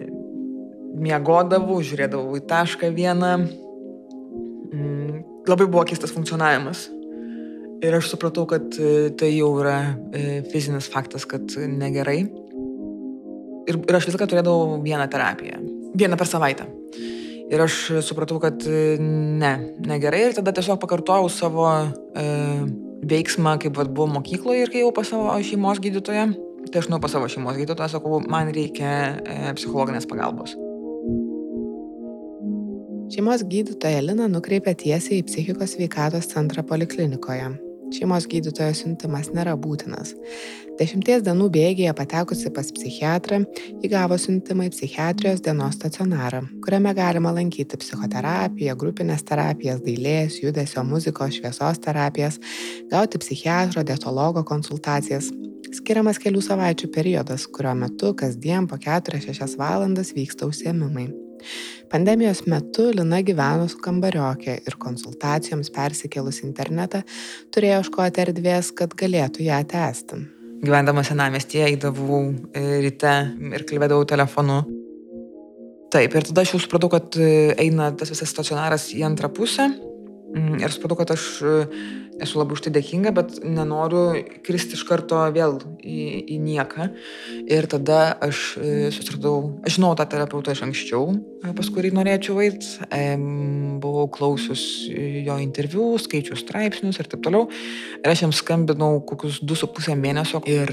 miegodavau, 1.01 1.81
žiūrėdavau 1.85 2.38
į 2.38 2.44
tašką 2.51 2.90
vieną. 2.96 3.35
Mm, 4.70 5.20
labai 5.51 5.68
buvo 5.68 5.85
keistas 5.88 6.14
funkcionavimas. 6.16 6.87
Ir 7.81 7.96
aš 7.96 8.11
supratau, 8.12 8.44
kad 8.49 8.77
e, 8.77 9.11
tai 9.16 9.33
jau 9.35 9.53
yra 9.61 9.79
e, 10.12 10.40
fizinis 10.53 10.90
faktas, 10.92 11.27
kad 11.29 11.57
negerai. 11.57 12.25
Ir, 13.70 13.80
ir 13.80 13.98
aš 13.98 14.11
viską 14.11 14.28
turėdavau 14.30 14.80
vieną 14.85 15.06
terapiją. 15.12 15.61
Vieną 15.98 16.18
per 16.18 16.28
savaitę. 16.30 16.66
Ir 17.50 17.64
aš 17.64 17.76
supratau, 18.06 18.38
kad 18.42 18.62
e, 18.66 18.98
ne, 19.00 19.52
negerai. 19.83 20.28
Ir 20.28 20.37
tada 20.37 20.54
tiesiog 20.54 20.78
pakartojau 20.83 21.30
savo 21.33 21.66
e, 21.70 22.26
veiksmą, 23.11 23.56
kaip 23.62 23.78
vat, 23.78 23.90
buvo 23.90 24.11
mokykloje 24.18 24.66
ir 24.66 24.72
kai 24.72 24.85
jau 24.85 24.92
pas 24.94 25.11
savo 25.11 25.35
šeimos 25.46 25.83
gydytoją. 25.83 26.30
Tai 26.70 26.83
aš 26.83 26.90
nuėjau 26.90 27.02
pas 27.02 27.16
savo 27.16 27.30
šeimos 27.33 27.59
gydytoją, 27.59 27.90
sakau, 27.90 28.20
man 28.30 28.52
reikia 28.54 28.92
e, 29.18 29.38
psichologinės 29.59 30.06
pagalbos. 30.11 30.54
Šeimos 33.11 33.42
gydytoja 33.50 34.04
Lina 34.04 34.28
nukreipia 34.30 34.76
tiesiai 34.78 35.18
į 35.18 35.26
psichikos 35.26 35.74
sveikatos 35.74 36.30
centrą 36.30 36.62
poliklinikoje. 36.62 37.48
Šeimos 37.96 38.28
gydytojo 38.30 38.70
siuntimas 38.78 39.33
nėra 39.35 39.56
būtinas. 39.59 40.14
Dešimties 40.81 41.21
dienų 41.27 41.51
bėgėje 41.53 41.93
patekusi 41.93 42.49
pas 42.57 42.71
psichiatrą, 42.73 43.43
įgavo 43.85 44.16
siuntimą 44.16 44.64
į 44.64 44.71
psichiatrijos 44.73 45.43
dienos 45.45 45.75
stacionarą, 45.77 46.40
kuriame 46.64 46.95
galima 46.97 47.35
lankyti 47.37 47.77
psichoterapiją, 47.83 48.79
grupinės 48.81 49.27
terapijas, 49.29 49.83
dailės, 49.85 50.38
judesio, 50.40 50.81
muzikos, 50.88 51.37
šviesos 51.37 51.83
terapijas, 51.85 52.40
gauti 52.88 53.21
psichiatro, 53.21 53.85
dietologo 53.85 54.40
konsultacijas. 54.49 55.29
Skiriamas 55.69 56.16
kelių 56.16 56.40
savaičių 56.49 56.88
periodas, 56.97 57.45
kurio 57.45 57.77
metu 57.77 58.14
kasdien 58.16 58.64
po 58.64 58.81
4-6 58.81 59.61
valandas 59.61 60.14
vyksta 60.16 60.49
užsiemimai. 60.49 61.11
Pandemijos 61.93 62.47
metu 62.49 62.88
Lina 62.97 63.21
gyveno 63.21 63.69
su 63.69 63.85
kambariokė 63.85 64.62
ir 64.64 64.81
konsultacijoms 64.81 65.73
persikėlus 65.77 66.40
internetą 66.49 67.05
turėjo 67.53 67.85
iškoti 67.85 68.29
erdvės, 68.31 68.73
kad 68.73 68.97
galėtų 68.97 69.51
ją 69.53 69.64
tęsti. 69.77 70.27
Gyvendama 70.61 71.05
senamiestyje 71.07 71.70
eidavau 71.70 72.27
e, 72.53 72.62
ryte 72.85 73.12
ir 73.57 73.64
kalbėdavau 73.68 74.05
telefonu. 74.09 74.61
Taip, 75.90 76.12
ir 76.14 76.27
tada 76.29 76.44
aš 76.44 76.55
jau 76.55 76.61
supratau, 76.62 76.90
kad 76.92 77.16
e, 77.18 77.55
eina 77.59 77.90
tas 77.96 78.12
visas 78.12 78.31
stacionaras 78.31 78.90
į 78.94 79.03
antrą 79.09 79.33
pusę 79.33 79.70
ir 80.35 80.71
supratau, 80.71 80.97
kad 81.01 81.11
aš 81.14 81.25
e, 81.43 81.55
esu 82.23 82.38
labai 82.38 82.55
už 82.55 82.62
tai 82.64 82.73
dėkinga, 82.75 83.12
bet 83.16 83.38
nenoriu 83.43 84.03
kristi 84.47 84.77
iš 84.79 84.85
karto 84.87 85.19
vėl 85.35 85.57
į, 85.83 85.97
į 86.35 86.37
nieką. 86.45 86.87
Ir 87.51 87.66
tada 87.71 88.01
aš 88.23 88.43
e, 88.61 88.90
susiradau, 88.95 89.57
aš 89.66 89.79
žinau 89.79 89.93
tą 89.99 90.07
terapeutą 90.12 90.55
iš 90.55 90.62
anksčiau, 90.69 91.09
e, 91.43 91.55
pas 91.57 91.73
kurį 91.75 91.93
norėčiau 91.97 92.38
eiti, 92.45 92.77
buvau 93.83 94.07
klausius 94.12 94.62
jo 94.90 95.40
interviu, 95.43 95.88
skaičiu 95.99 96.38
straipsnius 96.38 97.01
ir 97.01 97.11
taip 97.11 97.25
toliau. 97.27 97.49
Ir 98.05 98.12
aš 98.12 98.27
jam 98.27 98.37
skambinau 98.37 99.01
kokius 99.09 99.43
2,5 99.43 99.99
mėnesio 99.99 100.45
ir, 100.51 100.71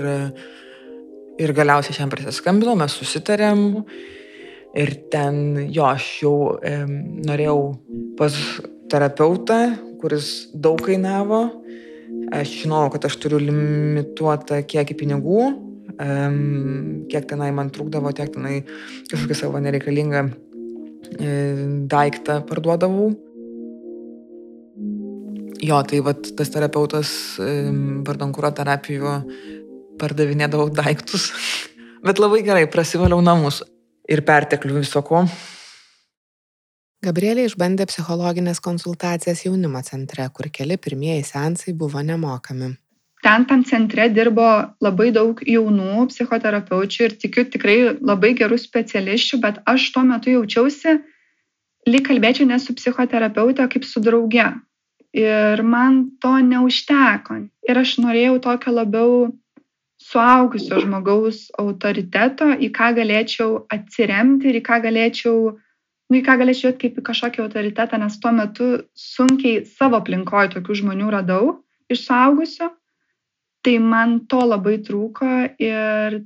ir 1.41 1.57
galiausiai 1.57 1.97
šiam 1.97 2.13
prisiskambinau, 2.13 2.77
mes 2.77 2.93
susitarėm. 2.99 3.67
Ir 4.77 4.91
ten 5.09 5.69
jo, 5.73 5.87
aš 5.87 6.07
jau 6.21 6.35
e, 6.61 6.73
norėjau 7.25 7.61
pas 8.19 8.35
terapeutą, 8.91 9.59
kuris 10.01 10.47
daug 10.53 10.81
kainavo. 10.83 11.47
Aš 12.35 12.63
žinojau, 12.63 12.91
kad 12.95 13.07
aš 13.07 13.17
turiu 13.19 13.39
limituotą 13.41 14.61
kiekį 14.67 14.95
pinigų, 14.99 15.41
kiek 17.11 17.27
tenai 17.29 17.49
man 17.55 17.71
trūkdavo, 17.73 18.11
tiek 18.15 18.31
tenai 18.33 18.61
kažkokį 19.09 19.37
savo 19.37 19.61
nereikalingą 19.63 20.23
e, 20.27 21.31
daiktą 21.89 22.41
parduodavau. 22.47 23.09
Jo, 25.63 25.81
tai 25.89 26.03
vat, 26.05 26.29
tas 26.37 26.51
terapeutas 26.53 27.09
vardan 28.05 28.31
kūro 28.35 28.51
terapijų 28.53 29.15
pardavinėdavau 29.97 30.69
daiktus, 30.69 31.31
bet 32.07 32.21
labai 32.21 32.43
gerai 32.45 32.67
prasivaliau 32.71 33.23
namus 33.25 33.63
ir 34.07 34.23
perteklių 34.27 34.83
visoko. 34.83 35.25
Gabrielė 37.05 37.45
išbandė 37.45 37.85
psichologinės 37.91 38.59
konsultacijas 38.63 39.43
jaunimo 39.45 39.83
centre, 39.85 40.25
kur 40.33 40.49
keli 40.49 40.79
pirmieji 40.81 41.27
sensai 41.29 41.73
buvo 41.77 42.01
nemokami. 42.01 42.73
Ten 43.21 43.45
tam 43.49 43.63
centre 43.65 44.07
dirbo 44.13 44.47
labai 44.81 45.11
daug 45.13 45.41
jaunų 45.45 46.07
psichoterapeučių 46.09 47.03
ir 47.05 47.13
tikiu 47.21 47.43
tikrai 47.53 47.77
labai 47.97 48.33
gerų 48.37 48.57
specialistų, 48.61 49.39
bet 49.43 49.59
aš 49.69 49.91
tuo 49.93 50.03
metu 50.09 50.33
jaučiausi, 50.33 50.95
lyg 51.89 52.05
kalbėčiau 52.07 52.49
ne 52.49 52.57
su 52.61 52.73
psichoterapeutė, 52.77 53.65
o 53.65 53.71
kaip 53.73 53.85
su 53.85 54.01
drauge. 54.01 54.47
Ir 55.17 55.61
man 55.63 56.01
to 56.21 56.33
neužteko. 56.49 57.43
Ir 57.69 57.81
aš 57.81 57.97
norėjau 58.01 58.39
tokio 58.43 58.73
labiau 58.73 59.13
suaugusio 60.01 60.81
žmogaus 60.81 61.47
autoriteto, 61.61 62.51
į 62.57 62.69
ką 62.73 62.91
galėčiau 62.99 63.63
atsiremti 63.73 64.49
ir 64.51 64.61
į 64.61 64.65
ką 64.65 64.81
galėčiau 64.85 65.57
nu 66.09 66.19
į 66.19 66.23
ką 66.25 66.37
galėčiau 66.39 66.69
žiūrėt 66.69 66.81
kaip 66.81 66.99
į 66.99 67.05
kažkokį 67.09 67.43
autoritetą, 67.43 67.99
nes 68.01 68.19
tuo 68.23 68.31
metu 68.35 68.67
sunkiai 68.95 69.65
savo 69.67 69.99
aplinkoje 70.01 70.53
tokių 70.55 70.81
žmonių 70.81 71.11
radau 71.13 71.57
iš 71.91 72.05
suaugusių, 72.07 72.69
tai 73.63 73.75
man 73.83 74.21
to 74.31 74.39
labai 74.45 74.77
trūko 74.83 75.31
ir 75.59 76.21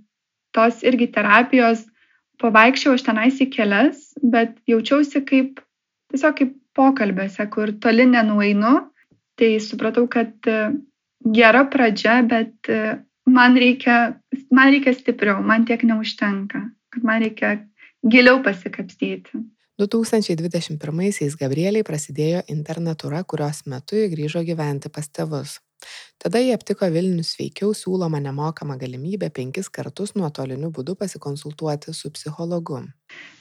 tos 0.54 0.84
irgi 0.86 1.08
terapijos 1.16 1.88
pavaikščiau 2.42 2.96
aš 2.98 3.06
tenais 3.06 3.38
į 3.44 3.48
kelias, 3.54 4.02
bet 4.22 4.58
jaučiausi 4.70 5.22
kaip 5.28 5.62
tiesiog 6.12 6.38
kaip 6.40 6.56
pokalbėse, 6.78 7.46
kur 7.52 7.74
toli 7.84 8.08
nenueinu, 8.10 8.74
tai 9.40 9.54
supratau, 9.64 10.08
kad 10.12 10.34
e, 10.48 10.60
gera 11.36 11.66
pradžia, 11.72 12.22
bet 12.28 12.70
e, 12.72 12.98
man 13.30 13.58
reikia, 13.60 13.98
man 14.54 14.72
reikia 14.74 14.96
stipriau, 14.96 15.42
man 15.46 15.68
tiek 15.68 15.84
neužtenka, 15.88 16.64
kad 16.94 17.08
man 17.08 17.26
reikia 17.26 17.58
giliau 18.08 18.42
pasikapstyti. 18.46 19.44
2021-aisiais 19.82 21.36
Gabrieliai 21.40 21.86
prasidėjo 21.88 22.44
internatūra, 22.54 23.24
kurios 23.26 23.64
metu 23.66 23.98
ji 23.98 24.10
grįžo 24.14 24.44
gyventi 24.46 24.92
pas 24.94 25.08
tėvus. 25.10 25.58
Tada 26.22 26.38
jie 26.42 26.54
aptiko 26.54 26.86
Vilnius 26.94 27.34
veikiau 27.40 27.74
siūloma 27.74 28.20
nemokama 28.22 28.78
galimybė 28.78 29.32
penkis 29.34 29.72
kartus 29.74 30.14
nuotoliniu 30.14 30.70
būdu 30.76 30.94
pasikonsultuoti 31.00 31.96
su 31.98 32.12
psichologu. 32.14 32.84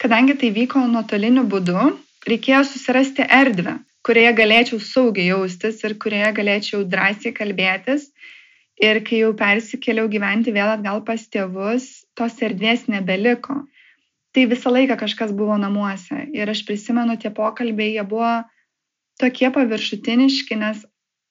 Kadangi 0.01 0.39
tai 0.41 0.53
vyko 0.57 0.87
nuotoliniu 0.89 1.45
būdu, 1.45 1.91
reikėjo 2.31 2.63
susirasti 2.71 3.27
erdvę, 3.29 3.77
kurioje 4.07 4.33
galėčiau 4.41 4.81
saugiai 4.81 5.29
jaustis 5.35 5.85
ir 5.85 5.99
kurioje 6.01 6.33
galėčiau 6.41 6.87
drąsiai 6.89 7.35
kalbėtis. 7.37 8.09
Ir 8.81 9.03
kai 9.05 9.19
jau 9.21 9.35
persikėliau 9.37 10.09
gyventi 10.09 10.55
vėl 10.57 10.71
atgal 10.73 11.03
pas 11.05 11.21
tėvus, 11.29 11.91
tos 12.17 12.41
erdvės 12.41 12.87
nebeliko 12.89 13.59
tai 14.35 14.47
visą 14.51 14.73
laiką 14.75 14.97
kažkas 15.01 15.35
buvo 15.37 15.57
namuose. 15.59 16.27
Ir 16.37 16.51
aš 16.51 16.63
prisimenu, 16.69 17.19
tie 17.21 17.33
pokalbiai, 17.35 17.97
jie 17.97 18.07
buvo 18.07 18.31
tokie 19.21 19.51
paviršutiniški, 19.53 20.57
nes 20.61 20.85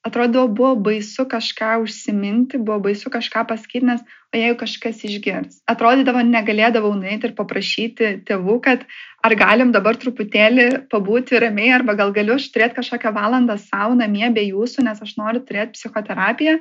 atrodo, 0.05 0.45
buvo 0.47 0.75
baisu 0.87 1.25
kažką 1.27 1.79
užsiminti, 1.83 2.57
buvo 2.57 2.79
baisu 2.87 3.11
kažką 3.11 3.43
pasakyti, 3.49 3.85
nes 3.89 4.03
o 4.31 4.37
jeigu 4.37 4.57
kažkas 4.61 5.03
išgirs. 5.07 5.59
Atrodydavo, 5.69 6.21
negalėdavau 6.25 6.93
nueiti 6.95 7.29
ir 7.29 7.35
paprašyti 7.37 8.11
tėvų, 8.27 8.59
kad 8.65 8.85
ar 9.25 9.35
galim 9.39 9.73
dabar 9.75 9.99
truputėlį 9.99 10.67
pabūti 10.91 11.41
ramiai, 11.43 11.73
arba 11.79 11.97
gal 11.99 12.13
galiu 12.15 12.37
aš 12.37 12.47
turėti 12.53 12.79
kažkokią 12.79 13.13
valandą 13.15 13.57
savo 13.59 13.97
namie 13.99 14.29
be 14.35 14.45
jūsų, 14.49 14.87
nes 14.87 15.01
aš 15.03 15.15
noriu 15.19 15.43
turėti 15.43 15.75
psichoterapiją. 15.79 16.59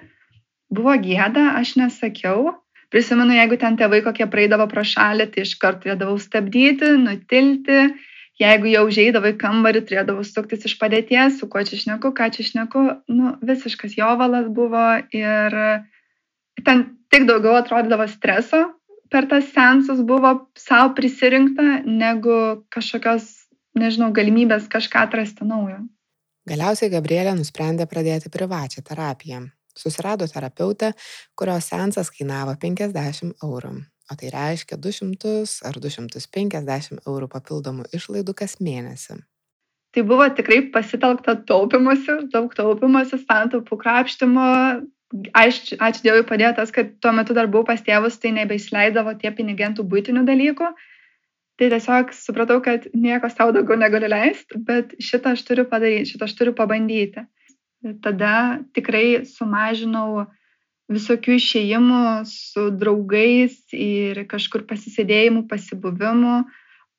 Buvo 0.74 0.92
gėda, 1.00 1.52
aš 1.60 1.76
nesakiau, 1.80 2.52
Prisimenu, 2.92 3.34
jeigu 3.36 3.58
ten 3.60 3.76
tėvai 3.76 4.00
kokie 4.04 4.26
praeidavo 4.30 4.68
pro 4.70 4.84
šalį, 4.86 5.28
tai 5.34 5.44
iškart 5.44 5.82
turėdavau 5.84 6.16
stabdyti, 6.22 6.94
nutilti. 7.02 7.82
Jeigu 8.38 8.70
jau 8.70 8.84
užeidavo 8.86 9.32
į 9.32 9.36
kambarį, 9.40 9.82
turėdavau 9.88 10.22
suktis 10.24 10.64
iš 10.64 10.76
padėties, 10.78 11.40
su 11.40 11.48
kuo 11.50 11.64
čia 11.66 11.76
šneku, 11.80 12.14
ką 12.14 12.30
čia 12.36 12.46
šneku. 12.46 12.84
Nu, 13.10 13.34
visiškas 13.44 13.98
jovalas 13.98 14.46
buvo 14.54 14.86
ir 15.12 15.58
ten 16.64 16.84
tik 17.10 17.26
daugiau 17.28 17.58
atrodydavo 17.58 18.06
streso 18.08 18.68
per 19.10 19.28
tas 19.28 19.44
sensus 19.52 20.00
buvo 20.04 20.34
savo 20.56 20.92
prisirinkta, 20.94 21.82
negu 21.84 22.64
kažkokios, 22.74 23.28
nežinau, 23.78 24.10
galimybės 24.12 24.68
kažką 24.72 25.06
atrasti 25.08 25.48
naujo. 25.48 25.80
Galiausiai 26.48 26.92
Gabrielė 26.92 27.34
nusprendė 27.36 27.88
pradėti 27.88 28.32
privačią 28.32 28.84
terapiją. 28.84 29.46
Susirado 29.78 30.26
terapeutę, 30.26 30.92
kurios 31.38 31.70
sensas 31.70 32.10
kainavo 32.14 32.56
50 32.58 33.44
eurų, 33.46 33.72
o 34.10 34.18
tai 34.18 34.34
reiškia 34.34 34.78
200 34.82 35.34
ar 35.68 35.80
250 35.86 37.02
eurų 37.06 37.30
papildomų 37.34 37.88
išlaidų 37.94 38.34
kas 38.42 38.58
mėnesį. 38.60 39.20
Tai 39.94 40.04
buvo 40.04 40.26
tikrai 40.36 40.60
pasitelkta 40.72 41.38
taupimuose, 41.48 42.20
daug 42.32 42.52
taupimuose, 42.54 43.16
santaupų 43.22 43.78
krapštimo, 43.80 44.48
ačiū, 45.40 45.78
ačiū 45.80 46.04
Dievui 46.04 46.26
padėjo 46.28 46.52
tas, 46.58 46.72
kad 46.74 46.92
tuo 47.00 47.12
metu 47.16 47.36
dar 47.36 47.48
buvau 47.48 47.70
pas 47.70 47.80
tėvus, 47.84 48.18
tai 48.20 48.34
nebeisleidavo 48.36 49.14
tie 49.22 49.32
pinigentų 49.32 49.86
būtinių 49.88 50.26
dalykų. 50.28 50.68
Tai 51.58 51.70
tiesiog 51.72 52.12
supratau, 52.14 52.60
kad 52.62 52.84
nieko 52.94 53.30
savo 53.32 53.54
daugiau 53.56 53.78
negaliu 53.80 54.10
leisti, 54.12 54.60
bet 54.68 54.92
šitą 55.02 55.32
aš 55.34 55.42
turiu 55.48 55.64
padaryti, 55.66 56.12
šitą 56.12 56.28
aš 56.28 56.36
turiu 56.38 56.52
pabandyti. 56.54 57.24
Tada 58.02 58.60
tikrai 58.74 59.24
sumažinau 59.28 60.26
visokių 60.90 61.36
išėjimų 61.36 62.02
su 62.26 62.68
draugais 62.74 63.58
ir 63.76 64.24
kažkur 64.30 64.64
pasisėdėjimų, 64.68 65.44
pasibuvimų. 65.50 66.40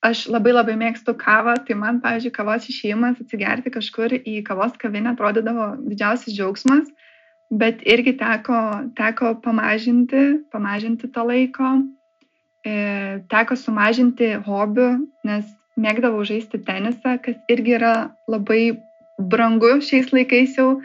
Aš 0.06 0.30
labai 0.32 0.54
labai 0.54 0.78
mėgstu 0.80 1.12
kavą, 1.20 1.58
tai 1.68 1.76
man, 1.76 2.00
pavyzdžiui, 2.00 2.32
kavos 2.32 2.70
išėjimas 2.72 3.20
atsigerti 3.20 3.74
kažkur 3.74 4.16
į 4.22 4.40
kavos 4.48 4.78
kavinę 4.80 5.12
atrodydavo 5.12 5.74
didžiausias 5.90 6.38
džiaugsmas 6.38 6.88
bet 7.50 7.82
irgi 7.86 8.14
teko, 8.18 8.60
teko 8.96 9.34
pamažinti, 9.44 10.46
pamažinti 10.52 11.10
to 11.12 11.24
laiko, 11.26 11.72
e, 12.66 13.20
teko 13.30 13.58
sumažinti 13.58 14.36
hobių, 14.46 14.90
nes 15.26 15.50
mėgdavau 15.80 16.22
žaisti 16.28 16.62
tenisą, 16.66 17.18
kas 17.24 17.40
irgi 17.50 17.78
yra 17.80 18.12
labai 18.30 18.78
brangu 19.20 19.80
šiais 19.84 20.14
laikais 20.16 20.56
jau. 20.58 20.80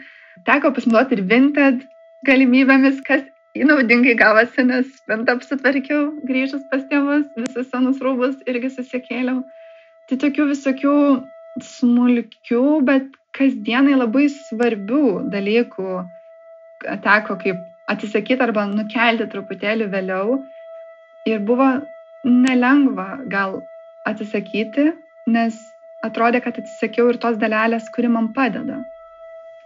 Teko 0.45 0.73
pasinaudoti 0.75 1.17
ir 1.17 1.23
vinted 1.29 1.83
galimybėmis, 2.27 2.99
kas 3.07 3.23
naudingai 3.55 4.15
gavosi, 4.19 4.65
nes 4.67 4.87
spintą 4.99 5.37
apsitvarkiau, 5.37 6.09
grįžus 6.27 6.65
pas 6.71 6.83
tėvus, 6.89 7.29
visus 7.39 7.69
senus 7.71 8.01
rūbus 8.03 8.41
irgi 8.51 8.73
susikėliau. 8.73 9.43
Tai 10.09 10.17
tokių 10.21 10.49
visokių 10.51 10.95
smulkių, 11.63 12.65
bet 12.85 13.07
kasdienai 13.35 13.95
labai 13.95 14.27
svarbių 14.31 15.05
dalykų 15.31 15.93
teko 17.05 17.37
kaip 17.39 17.63
atsisakyti 17.91 18.43
arba 18.43 18.65
nukelti 18.69 19.29
truputėlį 19.31 19.87
vėliau. 19.93 20.41
Ir 21.25 21.39
buvo 21.47 21.69
nelengva 22.25 23.21
gal 23.31 23.61
atsisakyti, 24.05 24.91
nes 25.31 25.57
atrodė, 26.05 26.41
kad 26.45 26.59
atsisakiau 26.61 27.09
ir 27.11 27.19
tos 27.21 27.39
dalelės, 27.41 27.89
kuri 27.93 28.11
man 28.11 28.31
padeda. 28.35 28.81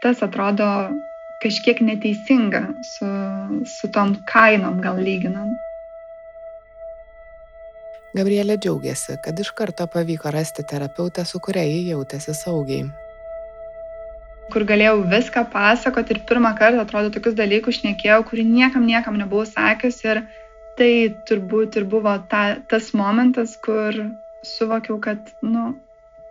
Tas 0.03 0.23
atrodo 0.25 0.67
kažkiek 1.43 1.81
neteisinga 1.83 2.63
su, 2.83 3.09
su 3.67 3.91
tom 3.95 4.15
kainom 4.27 4.79
gal 4.83 4.99
lyginant. 5.03 5.55
Gabrielė 8.15 8.55
džiaugiasi, 8.57 9.19
kad 9.21 9.37
iš 9.39 9.51
karto 9.53 9.85
pavyko 9.91 10.31
rasti 10.33 10.65
terapeutę, 10.65 11.27
su 11.29 11.39
kuria 11.43 11.67
jį 11.67 11.91
jautėsi 11.91 12.33
saugiai 12.33 12.87
kur 14.53 14.65
galėjau 14.65 15.03
viską 15.09 15.43
pasakoti 15.53 16.15
ir 16.15 16.21
pirmą 16.29 16.53
kartą, 16.57 16.81
atrodo, 16.83 17.11
tokius 17.13 17.37
dalykus 17.37 17.79
šnekėjau, 17.79 18.23
kurį 18.29 18.45
niekam, 18.47 18.87
niekam 18.89 19.19
nebuvau 19.21 19.45
sakęs 19.45 20.01
ir 20.07 20.23
tai 20.79 20.91
turbūt 21.29 21.77
ir 21.79 21.85
buvo 21.91 22.15
ta, 22.31 22.57
tas 22.71 22.91
momentas, 22.97 23.55
kur 23.61 23.95
suvokiau, 24.45 24.97
kad, 25.03 25.21
nu, 25.43 25.73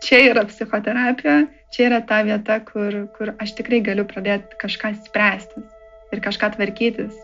čia 0.05 0.21
yra 0.31 0.45
psichoterapija, 0.49 1.39
čia 1.75 1.89
yra 1.91 2.03
ta 2.07 2.23
vieta, 2.27 2.61
kur, 2.65 3.07
kur 3.17 3.35
aš 3.43 3.55
tikrai 3.59 3.81
galiu 3.85 4.07
pradėti 4.09 4.59
kažką 4.61 4.95
spręstis 5.07 5.67
ir 6.13 6.23
kažką 6.25 6.55
tvarkytis. 6.57 7.17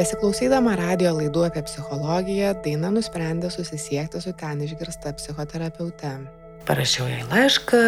Besiklausydama 0.00 0.78
radio 0.80 1.10
laidų 1.12 1.42
apie 1.44 1.60
psichologiją, 1.66 2.54
Daina 2.64 2.88
nusprendė 2.94 3.50
susisiekti 3.52 4.22
su 4.24 4.32
ten 4.32 4.62
išgirsta 4.64 5.12
psichoterapeute. 5.18 6.39
Parašiau 6.68 7.08
jai 7.08 7.22
laišką, 7.26 7.80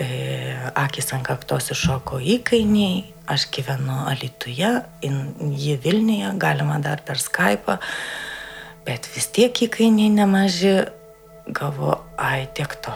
e, 0.00 0.06
akis 0.80 1.12
ant 1.14 1.26
kaktos 1.26 1.70
iššoko 1.74 2.18
įkainiai, 2.34 3.04
aš 3.30 3.46
gyvenu 3.52 3.98
Alituje, 4.10 4.70
ji 5.02 5.76
Vilniuje, 5.84 6.32
galima 6.40 6.80
dar 6.82 7.02
per 7.04 7.20
Skype, 7.20 7.78
bet 8.86 9.08
vis 9.14 9.28
tiek 9.28 9.52
įkainiai 9.68 10.10
nemaži, 10.16 10.76
gavo, 11.46 11.98
ai 12.18 12.46
tiek 12.56 12.74
to. 12.84 12.94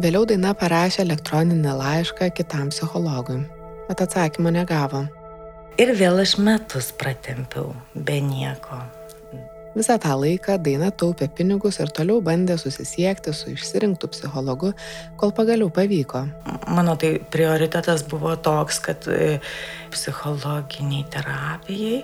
Vėliau 0.00 0.24
Daina 0.24 0.54
parašė 0.56 1.02
elektroninį 1.04 1.74
laišką 1.76 2.30
kitam 2.32 2.70
psichologui, 2.72 3.42
bet 3.90 4.00
atsakymo 4.06 4.54
negavo. 4.54 5.04
Ir 5.80 5.92
vėl 5.98 6.22
aš 6.22 6.38
metus 6.40 6.88
pratempiau 6.96 7.74
be 7.94 8.22
nieko. 8.24 8.80
Visą 9.70 9.94
tą 10.02 10.16
laiką 10.18 10.56
Daina 10.58 10.88
taupė 10.90 11.28
pinigus 11.30 11.76
ir 11.78 11.92
toliau 11.94 12.18
bandė 12.26 12.56
susisiekti 12.58 13.30
su 13.36 13.52
išsirinktų 13.52 14.08
psichologu, 14.10 14.72
kol 15.20 15.30
pagaliau 15.36 15.70
pavyko. 15.70 16.24
Mano 16.66 16.96
tai 16.98 17.12
prioritetas 17.22 18.02
buvo 18.10 18.34
toks, 18.34 18.80
kad 18.82 19.06
e, 19.06 19.36
psichologiniai 19.94 21.04
terapijai, 21.14 22.00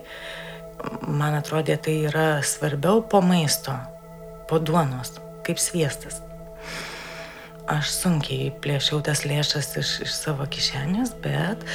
man 1.11 1.35
atrodė, 1.41 1.75
tai 1.83 1.97
yra 2.07 2.29
svarbiau 2.47 3.03
po 3.03 3.19
maisto, 3.25 3.75
po 4.47 4.61
duonos, 4.63 5.17
kaip 5.43 5.59
sviestas. 5.59 6.21
Aš 7.67 7.91
sunkiai 7.97 8.53
plėšiau 8.63 9.01
tas 9.03 9.25
lėšas 9.27 9.73
iš, 9.83 9.97
iš 10.07 10.15
savo 10.15 10.47
kišenės, 10.47 11.17
bet 11.19 11.67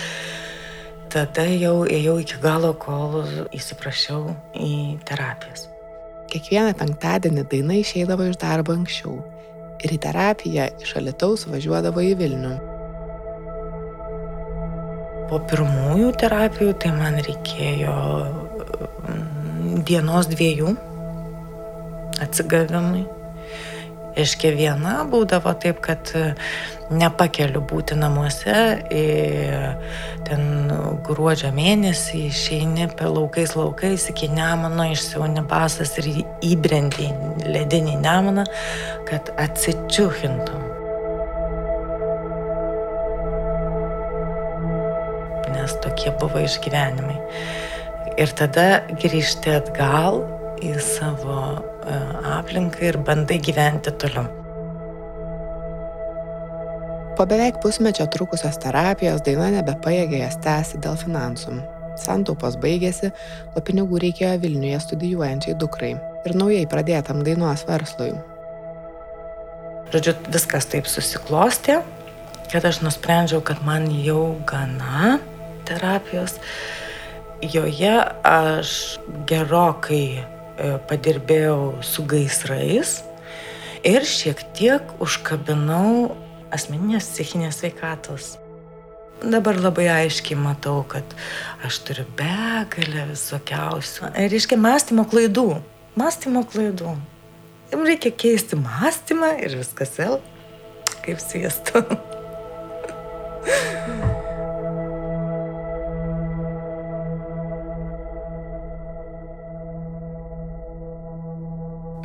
tada 1.11 1.43
jau 1.51 1.81
ėjau 1.83 2.15
iki 2.23 2.39
galo, 2.39 2.71
kol 2.79 3.19
įsiprašiau 3.51 4.31
į 4.55 4.71
terapijas. 5.03 5.67
Kiekvieną 6.31 6.71
penktadienį 6.79 7.43
daina 7.51 7.75
išeidavo 7.81 8.29
iš 8.31 8.37
darbo 8.39 8.71
anksčiau 8.77 9.17
ir 9.83 9.91
į 9.91 9.97
terapiją 10.05 10.67
iš 10.83 10.93
Alitaus 11.01 11.43
važiuodavo 11.49 12.03
į 12.07 12.13
Vilnių. 12.21 12.51
Po 15.31 15.39
pirmųjų 15.51 16.11
terapijų 16.21 16.75
tai 16.83 16.91
man 16.95 17.19
reikėjo 17.25 17.95
mm, 19.11 19.83
dienos 19.87 20.31
dviejų 20.31 20.75
atsigavimui. 22.23 23.03
Iškia 24.19 24.51
viena 24.51 25.01
būdavo 25.07 25.53
taip, 25.61 25.79
kad 25.83 26.11
nepakeliu 26.91 27.61
būti 27.63 27.95
namuose. 27.95 28.55
Ten 30.27 30.43
gruodžio 31.07 31.51
mėnesį 31.55 32.25
išeini 32.27 32.89
per 32.97 33.11
laukais 33.13 33.55
laukais 33.55 34.09
iki 34.11 34.27
Nemono, 34.31 34.89
išsiauni 34.91 35.45
basas 35.47 35.95
ir 36.01 36.09
įbrendi 36.51 37.07
ledinį 37.47 37.95
Nemoną, 38.03 38.45
kad 39.07 39.31
atsičiuhintum. 39.39 40.67
Nes 45.55 45.79
tokie 45.83 46.11
buvo 46.19 46.43
išgyvenimai. 46.43 47.19
Ir 48.19 48.35
tada 48.35 48.83
grįžti 48.91 49.55
atgal 49.55 50.25
į 50.61 50.75
savo 50.83 51.39
e, 51.57 51.97
aplinką 52.37 52.85
ir 52.91 52.99
bandai 53.05 53.39
gyventi 53.43 53.93
toliau. 54.01 54.27
Po 57.17 57.25
beveik 57.29 57.59
pusmečio 57.61 58.07
trukusios 58.09 58.57
terapijos 58.63 59.21
daina 59.25 59.49
nebepajėgė 59.57 60.23
jas 60.23 60.39
tęsti 60.41 60.79
dėl 60.81 60.95
finansų. 60.97 61.59
Santaupos 61.99 62.55
baigėsi, 62.61 63.11
o 63.53 63.61
pinigų 63.61 63.99
reikėjo 64.01 64.37
Vilniuje 64.41 64.79
studijuojančiai 64.85 65.57
dukrai 65.59 65.91
ir 66.25 66.37
naujai 66.39 66.63
pradėtam 66.71 67.21
dainos 67.27 67.65
verslui. 67.67 68.13
Žodžiu, 69.91 70.15
viskas 70.31 70.69
taip 70.71 70.87
susiklostė, 70.87 71.81
kad 72.51 72.65
aš 72.67 72.79
nusprendžiau, 72.85 73.41
kad 73.43 73.59
man 73.67 73.89
jau 73.91 74.37
gana 74.47 75.17
terapijos. 75.67 76.37
Joje 77.41 77.97
aš 78.23 78.71
gerokai 79.27 80.23
padirbėjau 80.89 81.81
su 81.85 82.05
gaisrais 82.09 82.99
ir 83.87 84.05
šiek 84.07 84.43
tiek 84.57 84.93
užkabinau 85.01 86.11
asmeninės 86.53 87.09
psichinės 87.13 87.61
veikatos. 87.65 88.35
Dabar 89.21 89.59
labai 89.61 89.85
aiškiai 89.93 90.37
matau, 90.39 90.81
kad 90.89 91.05
aš 91.65 91.77
turiu 91.85 92.07
begalę 92.17 93.05
visokiausių. 93.11 94.09
Ir 94.17 94.33
reiškia 94.33 94.57
mąstymo 94.57 95.05
klaidų. 95.11 95.47
Mąstymo 95.99 96.41
klaidų. 96.49 96.95
Jums 97.71 97.87
reikia 97.87 98.11
keisti 98.23 98.57
mąstymą 98.59 99.35
ir 99.45 99.59
viskas 99.61 99.93
vėl 99.99 100.17
kaip 101.05 101.21
sviestu. 101.21 101.85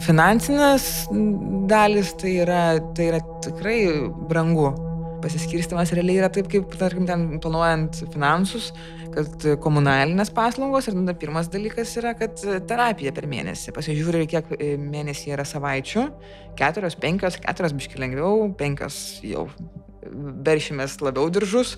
Finansinės 0.07 1.07
dalis 1.71 2.13
tai 2.21 2.37
yra, 2.45 2.65
tai 2.97 3.11
yra 3.13 3.23
tikrai 3.45 3.79
brangu. 4.31 4.75
pasiskirstimas 5.27 5.91
realiai 5.97 6.21
yra 6.21 6.29
taip, 6.31 6.47
kaip, 6.53 6.75
tarkim, 6.79 7.07
ten 7.09 7.41
planuojant 7.43 7.97
finansus, 8.13 8.69
kad 9.15 9.47
komunalinės 9.65 10.31
paslaugos 10.37 10.87
ir 10.87 10.95
tada 10.95 11.15
pirmas 11.19 11.49
dalykas 11.51 11.95
yra, 11.99 12.13
kad 12.19 12.37
terapija 12.69 13.11
per 13.17 13.27
mėnesį. 13.27 13.73
Pasižiūrė, 13.75 14.21
kiek 14.31 14.53
mėnesį 14.79 15.33
yra 15.35 15.47
savaičių. 15.49 16.05
Keturios, 16.61 16.99
penkios, 17.03 17.41
keturios 17.43 17.75
biški 17.75 17.99
lengviau, 18.03 18.47
penkios 18.61 19.01
jau 19.27 19.49
beršimės 20.47 21.01
labiau 21.03 21.33
diržus. 21.33 21.75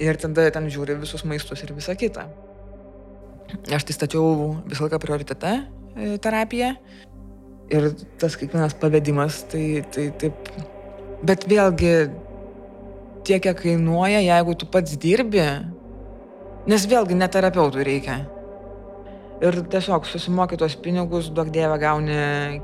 Ir 0.00 0.16
tada 0.22 0.48
ten 0.54 0.70
žiūri 0.72 0.96
visus 1.02 1.26
maistus 1.28 1.62
ir 1.66 1.74
visą 1.74 1.98
kitą. 1.98 2.26
Aš 3.74 3.86
tai 3.86 3.94
stačiau 3.98 4.54
visą 4.66 4.86
laiką 4.86 4.98
prioritetą 5.02 5.52
e, 5.58 6.14
terapiją. 6.22 6.74
Ir 7.72 7.88
tas 8.20 8.36
kiekvienas 8.36 8.74
pavedimas, 8.76 9.40
tai, 9.48 9.82
tai 9.94 10.10
taip. 10.20 10.50
Bet 11.24 11.46
vėlgi, 11.48 11.92
tiek, 13.24 13.40
kiek 13.46 13.56
kainuoja, 13.62 14.20
jeigu 14.20 14.54
tu 14.60 14.68
pats 14.68 14.98
dirbi, 15.00 15.44
nes 16.68 16.86
vėlgi 16.90 17.16
neterapeutų 17.16 17.86
reikia. 17.88 18.18
Ir 19.44 19.58
tiesiog 19.72 20.06
susimoky 20.06 20.56
tos 20.60 20.76
pinigus, 20.80 21.30
duok 21.34 21.50
dievę 21.52 21.78
gauni 21.82 22.18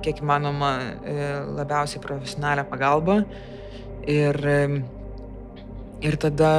kiek 0.04 0.20
įmanoma 0.22 0.70
e, 0.80 1.16
labiausiai 1.58 2.02
profesionalią 2.04 2.64
pagalbą. 2.70 3.16
Ir, 4.08 4.38
e, 4.38 4.60
ir 6.06 6.16
tada 6.20 6.52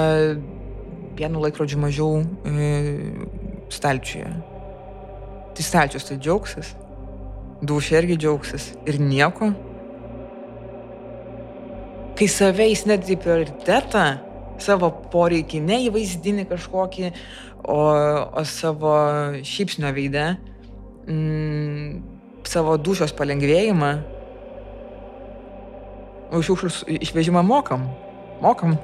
vienu 1.18 1.42
laikrodžiu 1.46 1.80
mažiau 1.82 2.22
stalčiuje. 3.72 4.34
Tai 5.56 5.66
stalčius 5.66 6.08
tai 6.10 6.20
džiaugsis, 6.20 6.76
dušė 7.62 8.00
irgi 8.02 8.18
džiaugsis 8.24 8.72
ir 8.90 9.00
nieko. 9.02 9.52
Kai 12.18 12.28
save 12.30 12.68
jis 12.70 12.86
net 12.90 13.08
į 13.10 13.18
prioritetą, 13.22 14.06
savo 14.62 14.92
poreikį, 15.14 15.62
ne 15.66 15.80
įvaizdinį 15.88 16.46
kažkokį, 16.52 17.12
o, 17.66 17.82
o 18.38 18.44
savo 18.46 18.94
šypsnio 19.48 19.90
veidę, 19.96 20.26
mm, 21.10 22.02
savo 22.50 22.78
dušios 22.78 23.14
palengvėjimą, 23.18 23.92
už 26.32 26.48
šiukšlius 26.48 26.84
išvežimą 26.88 27.44
mokam. 27.44 27.90
Mokam. 28.42 28.78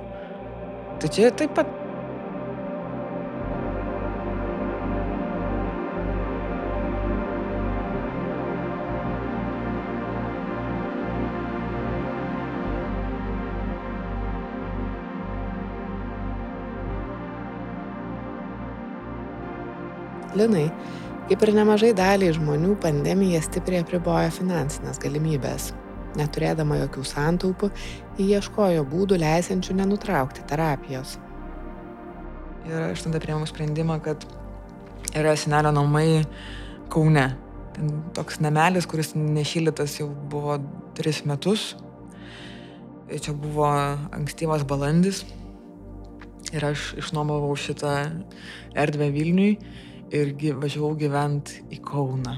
Tai 0.99 1.09
čia 1.13 1.30
taip 1.32 1.53
pat 1.55 1.69
Linai, 20.38 20.67
kaip 21.27 21.43
ir 21.43 21.53
nemažai 21.55 21.91
daliai 21.97 22.35
žmonių, 22.35 22.75
pandemija 22.83 23.41
stipriai 23.43 23.83
apribojo 23.83 24.29
finansinės 24.38 24.99
galimybės. 25.03 25.71
Neturėdama 26.17 26.79
jokių 26.83 27.03
santaupų, 27.05 27.69
jį 28.17 28.27
ieškojo 28.38 28.85
būdų 28.89 29.19
leisiančių 29.21 29.75
nenutraukti 29.81 30.45
terapijos. 30.49 31.17
Ir 32.67 32.91
aš 32.91 33.05
tada 33.05 33.19
priėmiau 33.23 33.47
sprendimą, 33.49 33.99
kad 34.03 34.23
yra 35.15 35.35
senelio 35.39 35.73
namai 35.75 36.23
Kaune. 36.91 37.27
Ten 37.75 37.91
toks 38.15 38.39
namelis, 38.43 38.88
kuris 38.89 39.13
nešylytas 39.15 39.99
jau 39.99 40.07
buvo 40.31 40.57
tris 40.97 41.23
metus. 41.27 41.73
Čia 43.07 43.33
buvo 43.35 43.67
ankstyvas 44.15 44.65
balandis. 44.67 45.25
Ir 46.55 46.63
aš 46.63 46.93
išnuomavau 46.99 47.51
šitą 47.59 47.93
erdvę 48.75 49.11
Vilniui 49.11 49.57
ir 50.13 50.33
važiavau 50.61 50.95
gyventi 50.99 51.63
į 51.73 51.81
Kauną. 51.85 52.35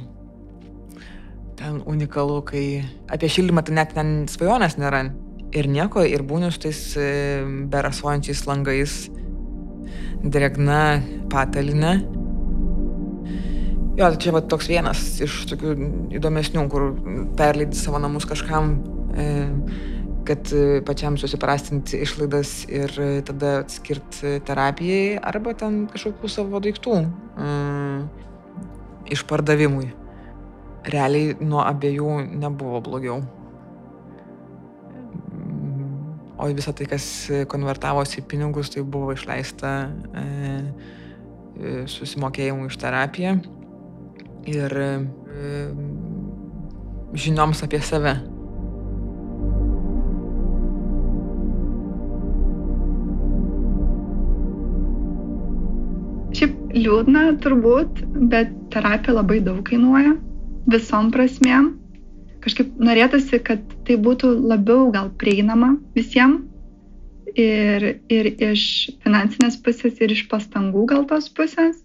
Ten 1.59 1.82
unikalu, 1.89 2.39
kai 2.47 2.63
apie 3.11 3.30
šildymą 3.30 3.65
tai 3.67 3.76
net 3.76 3.93
ten 3.95 4.13
svajonės 4.32 4.78
nėra. 4.80 5.09
Ir 5.57 5.65
nieko, 5.65 6.03
ir 6.05 6.22
būniu 6.30 6.51
su 6.53 6.61
tais 6.61 6.80
e, 7.01 7.09
berasuojančiais 7.74 8.43
langais, 8.45 8.95
dregna 10.22 10.99
patalinė. 11.32 11.93
Jo, 13.97 14.07
tai 14.07 14.20
čia 14.22 14.32
va 14.36 14.43
toks 14.45 14.70
vienas 14.70 15.01
iš 15.26 15.41
tokių 15.49 15.74
įdomesnių, 16.20 16.67
kur 16.72 16.91
perleidži 17.39 17.82
savo 17.82 17.99
namus 17.99 18.30
kažkam. 18.30 18.78
E, 19.17 19.26
kad 20.30 20.52
e, 20.54 20.82
pačiam 20.86 21.18
susiprastinti 21.18 21.98
išlaidas 22.06 22.52
ir 22.70 22.94
e, 23.02 23.08
tada 23.26 23.64
skirti 23.72 24.38
terapijai 24.46 25.18
arba 25.32 25.56
ten 25.58 25.88
kažkokių 25.90 26.30
savo 26.30 26.62
daiktų 26.62 27.00
mm, 27.02 28.04
išpardavimui. 29.18 29.90
Realiai 30.90 31.34
nuo 31.42 31.64
abiejų 31.66 32.14
nebuvo 32.40 32.80
blogiau. 32.86 33.20
O 36.40 36.48
visą 36.56 36.72
tai, 36.72 36.86
kas 36.88 37.06
konvertavosi 37.52 38.22
į 38.22 38.28
pinigus, 38.32 38.70
tai 38.72 38.86
buvo 38.86 39.12
išleista 39.18 39.74
e, 39.90 40.26
e 41.60 41.74
susimokėjimų 41.92 42.70
iš 42.70 42.78
terapiją 42.80 43.40
ir 44.48 44.82
e, 44.86 44.92
žinioms 47.14 47.66
apie 47.66 47.82
save. 47.84 48.16
Liūdna 56.36 57.40
turbūt, 57.42 58.04
bet 58.30 58.52
terapija 58.74 59.16
labai 59.18 59.40
daug 59.42 59.64
kainuoja 59.66 60.16
visom 60.70 61.12
prasmėm. 61.12 61.76
Kažkaip 62.44 62.78
norėtųsi, 62.80 63.42
kad 63.44 63.60
tai 63.88 63.98
būtų 63.98 64.32
labiau 64.48 64.92
gal 64.92 65.10
prieinama 65.20 65.78
visiems 65.96 66.46
ir, 67.36 68.00
ir 68.10 68.30
iš 68.40 68.64
finansinės 69.04 69.60
pusės, 69.64 70.00
ir 70.00 70.14
iš 70.14 70.28
pastangų 70.32 70.86
gal 70.88 71.06
tos 71.10 71.30
pusės. 71.30 71.82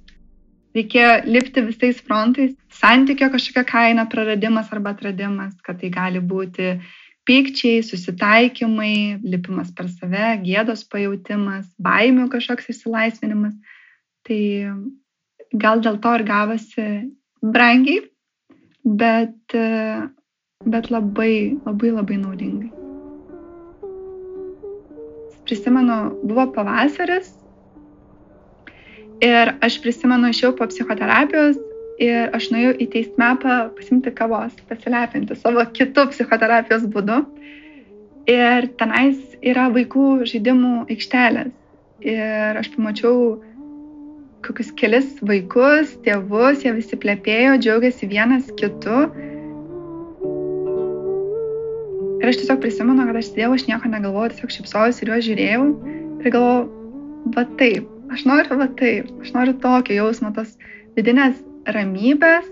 Reikėjo 0.74 1.24
lipti 1.30 1.62
visais 1.62 2.00
frontais. 2.02 2.54
Santykio 2.74 3.30
kažkokia 3.30 3.64
kaina, 3.64 4.06
praradimas 4.10 4.70
arba 4.74 4.94
atradimas, 4.94 5.54
kad 5.62 5.78
tai 5.80 5.90
gali 5.94 6.20
būti 6.20 6.78
pykčiai, 7.24 7.82
susitaikymai, 7.86 9.22
lipimas 9.22 9.70
per 9.72 9.88
save, 9.88 10.34
gėdos 10.44 10.84
pajūtimas, 10.90 11.68
baimių 11.80 12.28
kažkoks 12.32 12.68
išsilaisvinimas. 12.74 13.54
Tai 14.24 14.42
gal 15.64 15.82
dėl 15.84 15.98
to 16.02 16.14
ir 16.18 16.24
gavosi 16.28 16.86
brangiai, 17.44 18.00
bet, 18.84 19.56
bet 20.64 20.90
labai, 20.90 21.34
labai, 21.66 21.92
labai 21.98 22.18
naudingai. 22.22 22.72
Prisimenu, 25.44 25.98
buvo 26.24 26.46
pavasaris 26.56 27.34
ir 29.24 29.52
aš 29.64 29.76
prisimenu, 29.84 30.32
išėjau 30.32 30.54
po 30.56 30.68
psichoterapijos 30.72 31.60
ir 32.02 32.32
aš 32.34 32.48
nuėjau 32.50 32.74
į 32.80 32.86
teismepą 32.94 33.58
pasimti 33.76 34.12
kavos, 34.16 34.56
pasilepinti 34.68 35.36
savo 35.38 35.62
kitų 35.76 36.08
psichoterapijos 36.14 36.88
būdu. 36.90 37.20
Ir 38.32 38.70
tenais 38.80 39.20
yra 39.44 39.68
vaikų 39.72 40.24
žaidimų 40.30 40.86
aikštelės. 40.88 41.52
Ir 42.04 42.58
aš 42.58 42.70
pamačiau 42.72 43.36
kokius 44.44 44.72
kelis 44.78 45.08
vaikus, 45.24 45.94
tėvus, 46.04 46.64
jie 46.64 46.74
visi 46.76 46.98
plepėjo, 47.00 47.56
džiaugiasi 47.62 48.08
vienas 48.10 48.50
kitu. 48.58 49.04
Ir 52.20 52.30
aš 52.30 52.40
tiesiog 52.40 52.60
prisimenu, 52.62 53.04
kad 53.08 53.18
aš 53.20 53.30
sėdėjau, 53.30 53.52
aš 53.56 53.66
nieko 53.68 53.90
negalvojau, 53.92 54.32
tiesiog 54.32 54.54
šipsojus 54.54 55.00
ir 55.02 55.12
juos 55.12 55.26
žiūrėjau 55.26 55.64
ir 56.24 56.32
galvojau, 56.32 56.66
va 57.36 57.44
taip, 57.60 57.88
aš 58.12 58.24
noriu 58.28 58.58
va 58.60 58.68
taip, 58.80 59.08
aš 59.24 59.32
noriu 59.36 59.56
tokio 59.60 59.98
jausmo, 59.98 60.32
tos 60.36 60.54
vidinės 60.96 61.40
ramybės. 61.76 62.50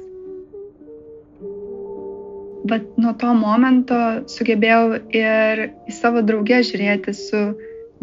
Bet 2.68 2.84
nuo 3.00 3.10
to 3.18 3.32
momento 3.34 3.98
sugebėjau 4.30 5.00
ir 5.10 5.64
į 5.90 5.94
savo 5.96 6.22
draugę 6.22 6.60
žiūrėti 6.62 7.14
su 7.16 7.40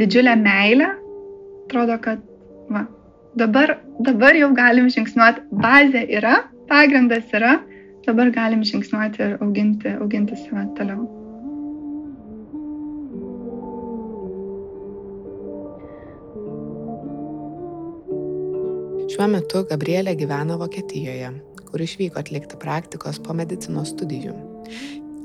didžiulė 0.02 0.36
meile. 0.42 0.90
Atrodo, 1.68 1.96
kad 2.02 2.26
va, 2.74 2.84
dabar, 3.40 3.78
dabar 4.06 4.36
jau 4.38 4.50
galim 4.56 4.90
žingsniuoti, 4.92 5.46
bazė 5.64 6.04
yra, 6.20 6.42
pagrindas 6.70 7.32
yra, 7.36 7.58
dabar 8.08 8.32
galim 8.36 8.66
žingsniuoti 8.68 9.24
ir 9.26 9.38
auginti, 9.46 9.96
auginti 10.04 10.38
save 10.44 10.66
toliau. 10.80 11.08
Šiuo 19.10 19.28
metu 19.34 19.66
Gabrielė 19.68 20.14
gyvena 20.20 20.60
Vokietijoje, 20.60 21.34
kur 21.68 21.82
išvyko 21.84 22.22
atlikti 22.22 22.60
praktikos 22.62 23.18
po 23.24 23.36
medicinos 23.36 23.96
studijų. 23.96 24.36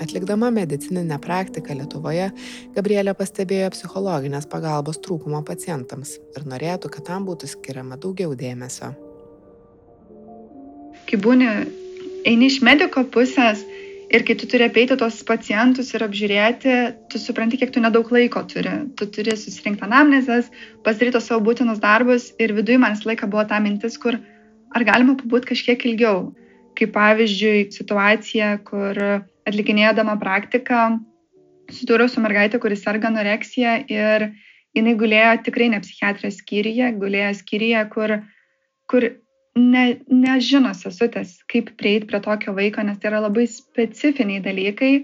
Atlikdama 0.02 0.50
medicininę 0.50 1.18
praktiką 1.22 1.74
Lietuvoje, 1.78 2.30
Gabrielė 2.74 3.14
pastebėjo 3.14 3.70
psichologinės 3.76 4.48
pagalbos 4.50 4.98
trūkumo 5.04 5.44
pacientams 5.46 6.16
ir 6.34 6.46
norėtų, 6.50 6.90
kad 6.90 7.06
tam 7.06 7.28
būtų 7.28 7.50
skiriama 7.52 7.98
daugiau 8.02 8.34
dėmesio. 8.34 8.90
Kai 11.06 11.20
būni, 11.20 11.46
eini 12.26 12.48
iš 12.50 12.58
mediko 12.66 13.04
pusės 13.06 13.62
ir 14.10 14.24
kai 14.26 14.34
tu 14.40 14.48
turi 14.50 14.66
apeiti 14.66 14.96
tos 14.98 15.20
pacientus 15.26 15.92
ir 15.94 16.02
apžiūrėti, 16.06 16.74
tu 17.12 17.20
supranti, 17.22 17.60
kiek 17.60 17.70
tu 17.74 17.82
nedaug 17.84 18.10
laiko 18.14 18.42
turi. 18.50 18.72
Tu 18.98 19.06
turi 19.14 19.36
susirinkti 19.38 19.86
anamnezes, 19.86 20.50
pasidaryti 20.86 21.22
savo 21.22 21.44
būtinus 21.46 21.82
darbus 21.82 22.32
ir 22.42 22.56
viduje 22.56 22.80
man 22.82 22.96
visą 22.96 23.12
laiką 23.12 23.30
buvo 23.30 23.46
ta 23.46 23.62
mintis, 23.62 23.94
kur 24.00 24.18
ar 24.74 24.86
galima 24.86 25.14
pabūti 25.20 25.52
kažkiek 25.52 25.86
ilgiau. 25.86 26.32
Kaip 26.74 26.90
pavyzdžiui, 26.96 27.70
situacija, 27.70 28.56
kur 28.66 28.98
atlikinėdama 29.48 30.16
praktiką 30.20 30.84
susidūriau 31.72 32.10
su 32.10 32.22
mergaitė, 32.24 32.60
kuris 32.60 32.84
serga 32.84 33.10
anoreksija 33.10 33.76
ir 33.90 34.28
jinai 34.76 34.94
gulėjo 35.00 35.34
tikrai 35.46 35.70
ne 35.72 35.80
psichiatrijos 35.84 36.40
skyriuje, 36.42 36.90
gulėjo 37.00 37.32
skyriuje, 37.40 37.82
kur, 37.94 38.16
kur 38.90 39.08
ne, 39.56 39.84
nežino 40.10 40.74
sesutės, 40.76 41.38
kaip 41.50 41.72
prieiti 41.80 42.08
prie 42.10 42.20
tokio 42.24 42.54
vaiko, 42.56 42.84
nes 42.84 42.98
tai 43.00 43.12
yra 43.12 43.22
labai 43.24 43.46
specifiniai 43.50 44.42
dalykai. 44.44 44.94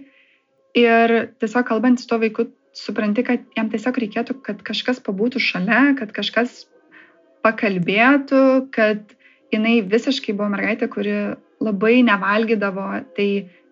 Ir 0.78 1.14
tiesiog 1.43 1.66
kalbant 1.66 2.01
su 2.01 2.09
tuo 2.11 2.20
vaiku, 2.22 2.51
supranti, 2.76 3.24
kad 3.26 3.47
jam 3.57 3.70
tiesiog 3.70 3.97
reikėtų, 4.05 4.36
kad 4.47 4.61
kažkas 4.66 5.01
pabūtų 5.07 5.43
šalia, 5.43 5.95
kad 5.99 6.12
kažkas 6.14 6.64
pakalbėtų, 7.45 8.43
kad 8.74 9.16
jinai 9.51 9.80
visiškai 9.82 10.36
buvo 10.36 10.51
mergaitė, 10.53 10.86
kuri 10.93 11.16
labai 11.61 11.97
nevalgydavo. 12.07 12.86
Tai 13.16 13.28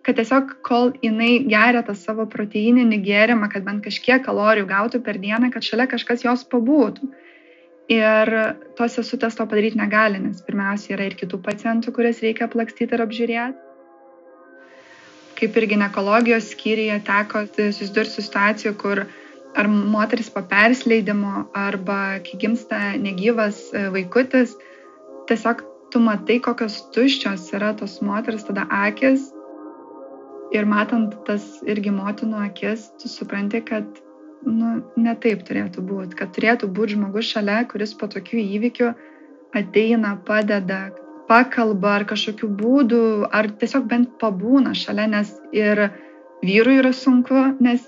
kad 0.09 0.17
tiesiog 0.17 0.53
kol 0.65 0.95
jinai 1.05 1.43
geria 1.45 1.83
tą 1.85 1.93
savo 1.93 2.25
proteininį 2.33 2.97
gėrimą, 3.05 3.51
kad 3.53 3.67
bent 3.67 3.83
kažkiek 3.85 4.23
kalorijų 4.25 4.65
gautų 4.71 5.03
per 5.05 5.19
dieną, 5.21 5.51
kad 5.53 5.67
šalia 5.67 5.85
kažkas 5.91 6.25
jos 6.25 6.47
pabūtų. 6.49 7.11
Ir 7.93 8.33
tos 8.79 8.97
sesutės 8.97 9.37
to 9.37 9.45
padaryti 9.45 9.77
negali, 9.77 10.17
nes 10.23 10.41
pirmiausia 10.49 10.95
yra 10.97 11.11
ir 11.11 11.19
kitų 11.21 11.43
pacientų, 11.45 11.93
kurias 11.93 12.25
reikia 12.25 12.49
plakstyti 12.49 12.97
ir 12.97 13.05
apžiūrėti. 13.05 13.61
Kaip 15.39 15.61
ir 15.61 15.69
gynekologijos 15.77 16.51
skyriuje 16.55 16.99
teko 17.05 17.45
susidurti 17.53 18.17
su 18.17 18.25
situacija, 18.25 18.73
kur 18.81 19.05
ar 19.61 19.69
moteris 19.69 20.33
po 20.33 20.41
persleidimo, 20.41 21.51
arba 21.53 22.19
kai 22.25 22.41
gimsta 22.41 22.95
negyvas 22.97 23.67
e, 23.77 23.91
vaikutis, 23.93 24.57
tiesiog 25.29 25.67
tu 25.93 26.01
matai, 26.01 26.41
kokios 26.45 26.81
tuščios 26.97 27.51
yra 27.57 27.77
tos 27.77 28.01
moteris 28.05 28.49
tada 28.49 28.65
akis 28.87 29.35
Ir 30.55 30.65
matant 30.65 31.13
tas 31.27 31.45
irgi 31.69 31.93
motinų 31.93 32.39
akis, 32.47 32.89
tu 33.01 33.11
supranti, 33.13 33.61
kad 33.61 33.85
nu, 34.47 34.79
ne 34.97 35.15
taip 35.21 35.43
turėtų 35.49 35.85
būti, 35.85 36.17
kad 36.17 36.33
turėtų 36.37 36.71
būti 36.73 36.97
žmogus 36.97 37.29
šalia, 37.35 37.61
kuris 37.69 37.93
po 37.99 38.09
tokių 38.09 38.41
įvykių 38.57 38.89
ateina, 39.59 40.15
padeda, 40.25 40.89
pakalba 41.29 41.99
ar 41.99 42.07
kažkokiu 42.09 42.49
būdu, 42.57 43.03
ar 43.35 43.51
tiesiog 43.61 43.89
bent 43.91 44.17
pabūna 44.23 44.73
šalia, 44.77 45.09
nes 45.13 45.35
ir 45.53 45.89
vyrui 46.45 46.79
yra 46.81 46.95
sunku, 46.97 47.37
nes 47.61 47.85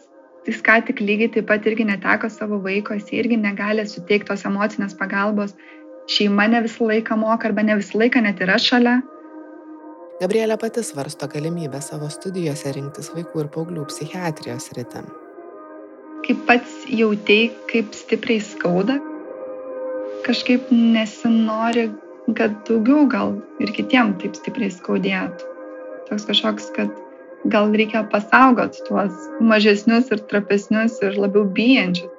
jis 0.48 0.60
ką 0.64 0.80
tik 0.88 1.00
lygiai 1.04 1.32
taip 1.32 1.48
pat 1.48 1.64
irgi 1.68 1.86
neteko 1.88 2.28
savo 2.32 2.60
vaiko, 2.64 2.96
jis 2.98 3.12
irgi 3.22 3.40
negali 3.40 3.86
suteikti 3.88 4.28
tos 4.32 4.44
emocinės 4.48 4.96
pagalbos, 5.00 5.56
šeima 6.10 6.48
ne 6.50 6.60
visą 6.66 6.90
laiką 6.90 7.16
moka 7.20 7.48
arba 7.48 7.64
ne 7.64 7.78
visą 7.80 8.00
laiką 8.02 8.22
net 8.26 8.40
yra 8.44 8.58
šalia. 8.60 9.00
Gabrielė 10.20 10.58
pati 10.60 10.82
svarsto 10.84 11.24
galimybę 11.32 11.78
savo 11.80 12.10
studijose 12.12 12.74
rinktis 12.76 13.06
vaikų 13.14 13.40
ir 13.40 13.46
paauglių 13.54 13.86
psichiatrijos 13.88 14.66
rytį. 14.76 15.00
Kaip 16.26 16.42
pats 16.50 16.74
jautėjai, 16.92 17.46
kaip 17.70 17.96
stipriai 17.96 18.42
skauda, 18.44 18.98
kažkaip 20.26 20.68
nesinori, 20.74 21.86
kad 22.36 22.58
daugiau 22.68 23.06
gal 23.08 23.32
ir 23.64 23.72
kitiem 23.78 24.12
taip 24.20 24.36
stipriai 24.36 24.68
skaudėtų. 24.74 25.48
Toks 26.10 26.28
kažkoks, 26.28 26.68
kad 26.76 26.92
gal 27.56 27.72
reikia 27.72 28.04
pasaugot 28.12 28.76
tuos 28.90 29.16
mažesnius 29.40 30.12
ir 30.12 30.20
trapesnius 30.28 31.00
ir 31.00 31.16
labiau 31.16 31.48
bijančius. 31.48 32.12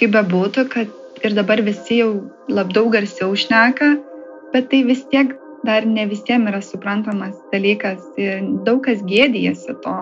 Kaip 0.00 0.16
bebūtų, 0.16 0.66
kad 0.72 1.20
ir 1.20 1.36
dabar 1.36 1.60
visi 1.68 2.00
jau 2.00 2.10
labiau 2.48 2.88
garsiau 2.96 3.36
šneka, 3.36 3.92
bet 4.56 4.72
tai 4.72 4.84
vis 4.88 5.04
tiek 5.12 5.36
dar 5.64 5.86
ne 5.86 6.06
visiems 6.10 6.50
yra 6.50 6.60
suprantamas 6.62 7.38
dalykas 7.52 8.02
ir 8.20 8.42
daug 8.66 8.82
kas 8.84 9.02
gėdijasi 9.06 9.76
to. 9.84 9.94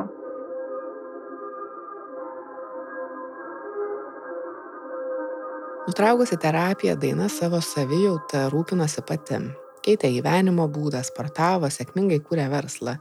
Nutraukusi 5.90 6.36
terapiją, 6.38 6.94
daina 7.02 7.26
savo 7.32 7.58
savijautą 7.64 8.46
rūpinosi 8.52 9.02
pati. 9.02 9.40
Keitė 9.80 10.10
gyvenimo 10.12 10.68
būdą, 10.70 11.00
sportavo, 11.02 11.70
sėkmingai 11.72 12.20
kūrė 12.22 12.44
verslą. 12.52 12.98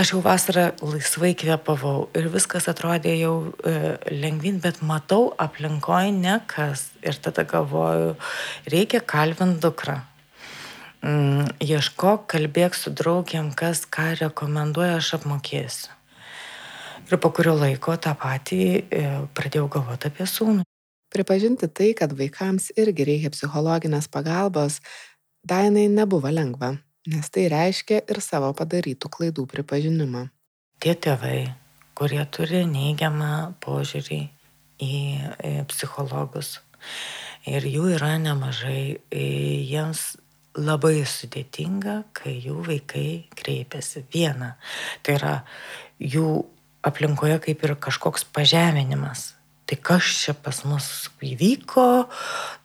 Aš 0.00 0.12
jau 0.14 0.20
vasarą 0.24 0.66
laisvai 0.80 1.32
kvėpavau 1.38 2.10
ir 2.16 2.28
viskas 2.32 2.68
atrodė 2.70 3.14
jau 3.20 3.32
e, 3.64 3.74
lengvin, 4.12 4.60
bet 4.62 4.82
matau 4.86 5.30
aplinkoje 5.40 6.12
ne 6.16 6.38
kas. 6.50 6.88
Ir 7.06 7.18
tada 7.22 7.46
galvoju, 7.48 8.14
reikia 8.70 9.00
kalbinti 9.00 9.60
dukrą 9.64 9.98
ieškok, 11.02 12.26
kalbėk 12.28 12.76
su 12.76 12.92
draugiam, 12.92 13.52
kas 13.56 13.86
ką 13.88 14.14
rekomenduoja, 14.20 14.98
aš 15.00 15.14
apmokėsiu. 15.20 15.94
Ir 17.10 17.18
po 17.18 17.30
kurio 17.34 17.56
laiko 17.58 17.96
tą 17.96 18.12
patį 18.14 18.60
e, 18.78 19.06
pradėjau 19.34 19.66
galvoti 19.72 20.10
apie 20.10 20.26
sūnų. 20.28 20.62
Pripažinti 21.10 21.66
tai, 21.66 21.90
kad 21.98 22.12
vaikams 22.14 22.68
irgi 22.78 23.06
reikia 23.08 23.32
psichologinės 23.34 24.06
pagalbos, 24.12 24.78
Dainai 25.40 25.88
nebuvo 25.88 26.28
lengva, 26.28 26.74
nes 27.08 27.30
tai 27.32 27.46
reiškia 27.48 28.02
ir 28.12 28.18
savo 28.20 28.50
padarytų 28.52 29.08
klaidų 29.08 29.46
pripažinimą. 29.48 30.26
Tie 30.84 30.92
tėvai, 30.92 31.54
kurie 31.96 32.20
turi 32.28 32.66
neigiamą 32.68 33.56
požiūrį 33.64 34.20
į 34.84 34.92
psichologus, 35.72 36.58
ir 37.48 37.64
jų 37.64 37.94
yra 37.96 38.18
nemažai, 38.20 39.00
jiems 39.10 40.20
labai 40.58 41.02
sudėtinga, 41.06 41.96
kai 42.16 42.36
jų 42.42 42.62
vaikai 42.66 43.08
kreipiasi 43.38 44.04
viena. 44.12 44.54
Tai 45.02 45.18
yra 45.18 45.34
jų 46.00 46.26
aplinkoje 46.86 47.38
kaip 47.44 47.64
ir 47.66 47.76
kažkoks 47.76 48.26
pažeminimas. 48.34 49.34
Tai 49.70 49.76
kas 49.86 50.06
čia 50.18 50.32
pas 50.34 50.56
mus 50.66 50.86
įvyko, 51.22 52.08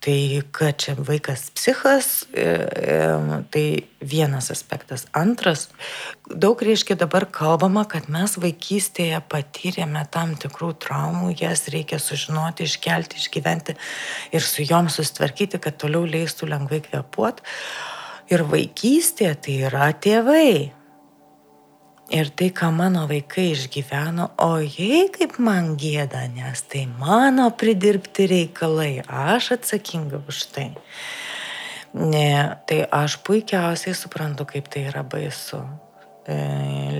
tai 0.01 0.41
kad 0.49 0.80
čia 0.82 0.95
vaikas 0.97 1.51
psichas, 1.53 2.08
e, 2.34 2.41
e, 2.41 2.95
tai 3.53 3.66
vienas 4.01 4.49
aspektas. 4.49 5.03
Antras, 5.14 5.68
daug 6.26 6.58
reiškia 6.66 6.97
dabar 6.97 7.28
kalbama, 7.30 7.84
kad 7.86 8.10
mes 8.10 8.34
vaikystėje 8.41 9.20
patyrėme 9.30 10.01
tam 10.10 10.34
tikrų 10.34 10.72
traumų, 10.82 11.36
jas 11.43 11.68
reikia 11.70 11.99
sužinoti, 12.01 12.66
iškelti, 12.66 13.22
išgyventi 13.22 13.78
ir 14.34 14.41
su 14.41 14.66
jom 14.66 14.89
sustvarkyti, 14.89 15.62
kad 15.62 15.78
toliau 15.78 16.10
leistų 16.10 16.49
lengvai 16.56 16.82
kvepuoti. 16.88 17.45
Ir 18.34 18.47
vaikystė 18.49 19.30
tai 19.38 19.60
yra 19.70 19.91
tėvai. 19.93 20.74
Ir 22.14 22.30
tai, 22.30 22.51
ką 22.53 22.70
mano 22.70 23.08
vaikai 23.10 23.47
išgyveno, 23.56 24.28
o 24.45 24.60
jei 24.62 25.08
kaip 25.10 25.39
man 25.41 25.72
gėda, 25.74 26.28
nes 26.30 26.62
tai 26.70 26.84
mano 26.86 27.47
pridirbti 27.49 28.28
reikalai, 28.30 29.01
aš 29.10 29.56
atsakinga 29.58 30.22
už 30.30 30.43
tai. 30.53 30.68
Ne, 31.95 32.60
tai 32.70 32.84
aš 32.93 33.18
puikiausiai 33.26 33.97
suprantu, 33.97 34.45
kaip 34.45 34.70
tai 34.70 34.84
yra 34.91 35.01
baisu. 35.01 35.64
E, 36.30 36.36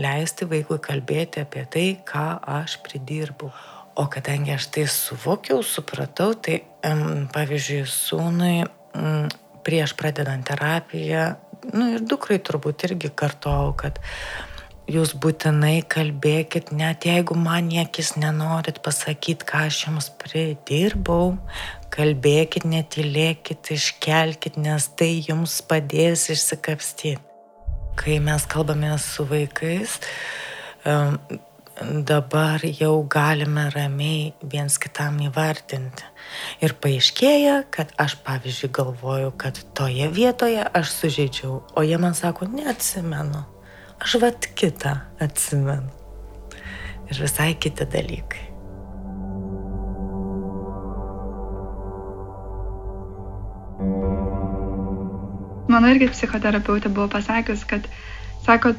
leisti 0.02 0.48
vaikui 0.50 0.80
kalbėti 0.82 1.44
apie 1.44 1.68
tai, 1.70 1.86
ką 2.02 2.26
aš 2.56 2.80
pridirbu. 2.88 3.52
O 4.02 4.08
kadangi 4.12 4.56
aš 4.56 4.72
tai 4.74 4.88
suvokiau, 4.90 5.62
supratau, 5.62 6.34
tai 6.34 6.64
pavyzdžiui, 6.82 7.86
sūnui 7.86 8.58
prieš 9.66 9.94
pradedant 9.98 10.46
terapiją, 10.50 11.30
nu 11.74 11.94
ir 11.96 12.04
dukrai 12.06 12.42
turbūt 12.42 12.86
irgi 12.90 13.14
kartojau, 13.14 13.72
kad 13.78 14.02
jūs 14.92 15.16
būtinai 15.18 15.80
kalbėkit, 15.90 16.72
net 16.76 17.06
jeigu 17.08 17.38
man 17.38 17.70
niekis 17.72 18.14
nenorit 18.20 18.82
pasakyti, 18.86 19.48
ką 19.48 19.66
aš 19.70 19.80
jums 19.88 20.10
pridirbau, 20.22 21.36
kalbėkit, 21.94 22.68
netylėkit, 22.70 23.72
iškelkit, 23.76 24.60
nes 24.62 24.88
tai 24.98 25.12
jums 25.26 25.58
padės 25.66 26.30
išsikapstyti. 26.34 27.22
Kai 27.96 28.20
mes 28.20 28.44
kalbame 28.52 28.92
su 29.00 29.24
vaikais, 29.24 30.02
dabar 32.10 32.64
jau 32.68 33.08
galime 33.08 33.70
ramiai 33.72 34.34
viens 34.44 34.76
kitam 34.78 35.22
įvardinti. 35.24 36.04
Ir 36.64 36.76
paaiškėja, 36.84 37.56
kad 37.72 37.96
aš, 38.02 38.20
pavyzdžiui, 38.28 38.72
galvoju, 38.76 39.34
kad 39.40 39.64
toje 39.78 40.12
vietoje 40.12 40.62
aš 40.62 40.92
sužeidžiau, 41.00 41.62
o 41.72 41.88
jie 41.88 42.00
man 42.02 42.18
sako, 42.18 42.52
neatsimenu. 42.52 43.46
Aš 44.02 44.18
vat 44.22 44.50
kitą 44.56 44.98
atsimenu. 45.22 45.92
Ir 47.06 47.22
visai 47.22 47.54
kiti 47.62 47.86
dalykai. 47.86 48.46
Mano 55.70 55.92
irgi 55.92 56.08
psichoterapeutė 56.14 56.90
buvo 56.94 57.10
pasakius, 57.12 57.66
kad 57.68 57.86
sako, 58.46 58.74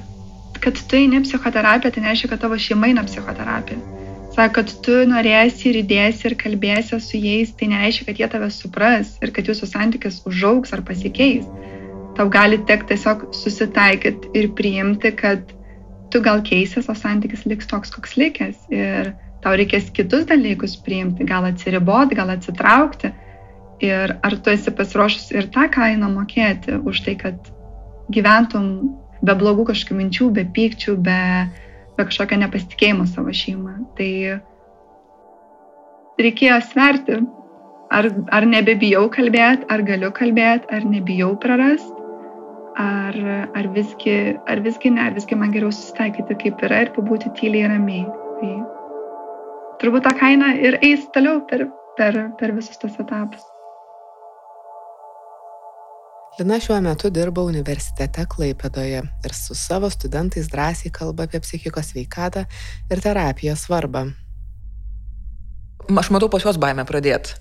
kad 0.62 0.78
tu 0.88 0.98
eini 0.98 1.20
psichoterapiją, 1.24 1.92
tai 1.92 2.02
nereiškia, 2.04 2.30
kad 2.32 2.42
tavo 2.46 2.58
šeima 2.58 2.90
eina 2.90 3.04
psichoterapiją. 3.06 3.78
Sako, 4.36 4.52
kad 4.58 4.72
tu 4.86 4.96
norėsi 5.08 5.70
ir 5.70 5.80
įdėsi 5.82 6.30
ir 6.30 6.36
kalbėsi 6.40 6.98
su 7.02 7.20
jais, 7.20 7.52
tai 7.58 7.70
nereiškia, 7.72 8.08
kad 8.08 8.22
jie 8.22 8.28
tave 8.32 8.50
supras 8.54 9.14
ir 9.24 9.32
kad 9.36 9.48
jūsų 9.50 9.68
santykis 9.70 10.22
užaugs 10.28 10.74
ar 10.76 10.82
pasikeis. 10.86 11.46
Tau 12.16 12.30
gali 12.32 12.58
tekti 12.68 12.94
tiesiog 12.94 13.28
susitaikyti 13.36 14.32
ir 14.38 14.50
priimti, 14.56 15.12
kad 15.16 15.44
tu 16.12 16.22
gal 16.24 16.40
keisies, 16.46 16.88
o 16.88 16.94
santykis 16.96 17.44
liks 17.50 17.68
toks, 17.68 17.92
koks 17.92 18.16
likęs. 18.16 18.56
Ir 18.72 19.12
tau 19.44 19.54
reikės 19.58 19.90
kitus 19.94 20.24
dalykus 20.30 20.78
priimti, 20.86 21.26
gal 21.28 21.44
atsiriboti, 21.50 22.16
gal 22.18 22.32
atsitraukti 22.32 23.12
Ir 23.80 24.16
ar 24.24 24.36
tu 24.40 24.50
esi 24.50 24.72
pasiruošus 24.72 25.32
ir 25.36 25.50
tą 25.52 25.66
kainą 25.72 26.08
mokėti 26.08 26.78
už 26.88 27.02
tai, 27.04 27.14
kad 27.20 27.36
gyventum 28.12 28.68
be 29.20 29.34
blogų 29.36 29.66
kažkokių 29.68 29.96
minčių, 29.98 30.28
be 30.32 30.46
pykčių, 30.56 30.94
be, 31.04 31.20
be 31.98 32.06
kažkokio 32.08 32.38
nepasitikėjimo 32.40 33.04
savo 33.10 33.34
šeimą. 33.36 33.74
Tai 33.98 34.10
reikėjo 36.24 36.56
sverti, 36.70 37.20
ar, 37.92 38.08
ar 38.32 38.48
nebebijau 38.48 39.04
kalbėti, 39.12 39.68
ar 39.68 39.84
galiu 39.84 40.12
kalbėti, 40.16 40.72
ar 40.72 40.88
nebijau 40.88 41.34
prarast, 41.42 41.92
ar, 42.76 43.16
ar, 43.56 43.68
visgi, 43.72 44.36
ar 44.46 44.60
visgi 44.60 44.92
ne, 44.92 45.00
ar 45.08 45.16
visgi 45.16 45.36
man 45.38 45.52
geriau 45.54 45.72
susitaikyti 45.72 46.36
kaip 46.42 46.62
yra 46.68 46.84
ir 46.84 46.92
pabūti 46.96 47.32
tyliai 47.38 47.72
ramiai. 47.72 48.04
Tai 48.40 48.52
turbūt 49.80 50.06
tą 50.06 50.14
kainą 50.20 50.52
ir 50.60 50.78
eis 50.84 51.06
toliau 51.14 51.42
per, 51.48 51.66
per, 51.96 52.18
per 52.40 52.52
visus 52.56 52.80
tos 52.80 52.98
etapus. 53.00 53.44
Lina 56.36 56.58
šiuo 56.60 56.76
metu 56.84 57.08
dirba 57.08 57.46
universitete 57.48 58.26
Klaipėdoje 58.28 59.00
ir 59.00 59.32
su 59.32 59.56
savo 59.56 59.88
studentais 59.88 60.50
drąsiai 60.52 60.92
kalba 60.92 61.24
apie 61.24 61.40
psichikos 61.40 61.94
veikatą 61.96 62.44
ir 62.92 63.00
terapijos 63.00 63.64
svarbą. 63.64 64.04
Aš 65.96 66.10
matau 66.12 66.28
pas 66.28 66.44
juos 66.44 66.58
baimę 66.60 66.84
pradėti. 66.84 67.38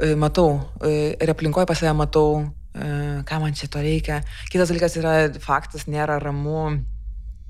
E, 0.00 0.14
matau 0.16 0.62
e, 0.80 1.12
ir 1.20 1.32
aplinkoje 1.34 1.68
pas 1.68 1.82
save 1.82 1.92
matau, 1.98 2.46
ką 2.74 3.40
man 3.40 3.54
čia 3.54 3.70
to 3.70 3.82
reikia. 3.84 4.22
Kitas 4.50 4.72
dalykas 4.72 4.98
yra 5.00 5.14
faktas, 5.42 5.86
nėra 5.86 6.18
ramu 6.22 6.80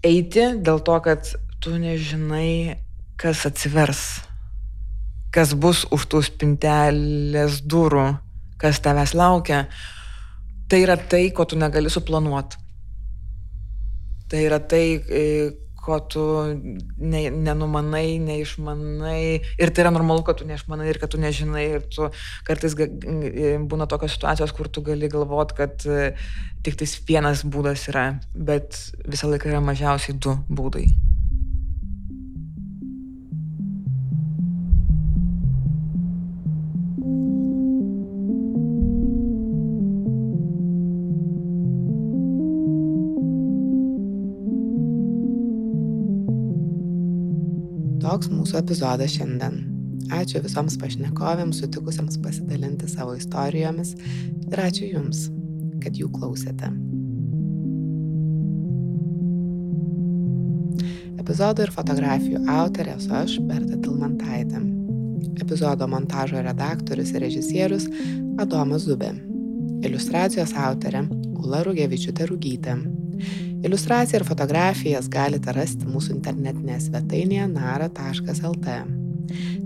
eiti 0.05 0.51
dėl 0.61 0.83
to, 0.85 0.99
kad 1.05 1.33
tu 1.65 1.75
nežinai, 1.81 2.77
kas 3.21 3.47
atsivers, 3.49 4.05
kas 5.33 5.57
bus 5.57 5.87
už 5.95 6.07
tų 6.13 6.23
spintelės 6.29 7.63
durų, 7.65 8.09
kas 8.61 8.83
tavęs 8.85 9.17
laukia 9.17 9.65
tai 10.69 10.83
yra 10.83 10.97
tai, 10.97 11.31
ko 11.31 11.45
tu 11.45 11.57
negali 11.57 11.91
suplanuoti. 11.91 12.57
Tai 14.29 14.41
yra 14.43 14.59
tai, 14.59 14.99
ko 15.85 15.99
tu 16.11 16.25
ne, 16.99 17.23
nenumanai, 17.31 18.19
neišmanai. 18.25 19.21
Ir 19.61 19.73
tai 19.75 19.85
yra 19.85 19.93
normalu, 19.95 20.25
kad 20.27 20.41
tu 20.41 20.49
neišmanai 20.49 20.89
ir 20.91 21.01
kad 21.03 21.13
tu 21.13 21.21
nežinai. 21.23 21.65
Ir 21.79 21.89
tu 21.93 22.09
kartais 22.49 22.77
būna 22.77 23.89
tokios 23.91 24.17
situacijos, 24.17 24.55
kur 24.57 24.71
tu 24.73 24.85
gali 24.87 25.11
galvoti, 25.13 25.59
kad 25.61 25.89
e, 25.89 26.13
tik 26.65 26.81
tais 26.81 26.97
vienas 27.09 27.45
būdas 27.45 27.89
yra, 27.93 28.07
bet 28.35 28.79
visą 29.05 29.31
laiką 29.33 29.53
yra 29.53 29.65
mažiausiai 29.65 30.17
du 30.17 30.39
būdai. 30.49 30.89
Toks 48.05 48.29
mūsų 48.29 48.59
epizodas 48.61 49.15
šiandien. 49.17 49.63
Ačiū 50.13 50.43
visoms 50.45 50.77
pašnekovėms 50.81 51.63
sutikusiams 51.63 52.19
pasidalinti 52.21 52.89
savo 52.91 53.15
istorijomis 53.17 53.95
ir 54.51 54.61
ačiū 54.61 54.91
Jums, 54.91 55.29
kad 55.81 55.97
jų 55.97 56.11
klausėte. 56.13 56.69
Epizodo 61.25 61.65
ir 61.65 61.73
fotografijų 61.73 62.43
autorė 62.53 62.99
esu 62.99 63.15
aš, 63.17 63.39
Berta 63.49 63.79
Tilmantaitė. 63.81 64.61
Epizodo 65.41 65.89
montažo 65.89 66.43
redaktorius 66.45 67.15
ir 67.15 67.25
režisierius 67.25 67.89
Adomas 68.43 68.85
Zubė. 68.85 69.15
Iliustracijos 69.85 70.53
autorė 70.67 71.07
Ula 71.41 71.65
Rugevičiūtė 71.65 72.29
Rugytė. 72.29 72.77
Iliustraciją 73.65 74.19
ir 74.21 74.27
fotografijas 74.29 75.07
galite 75.09 75.53
rasti 75.57 75.87
mūsų 75.89 76.19
internetinėje 76.19 76.83
svetainėje 76.91 77.47
nara.lt. 77.49 78.75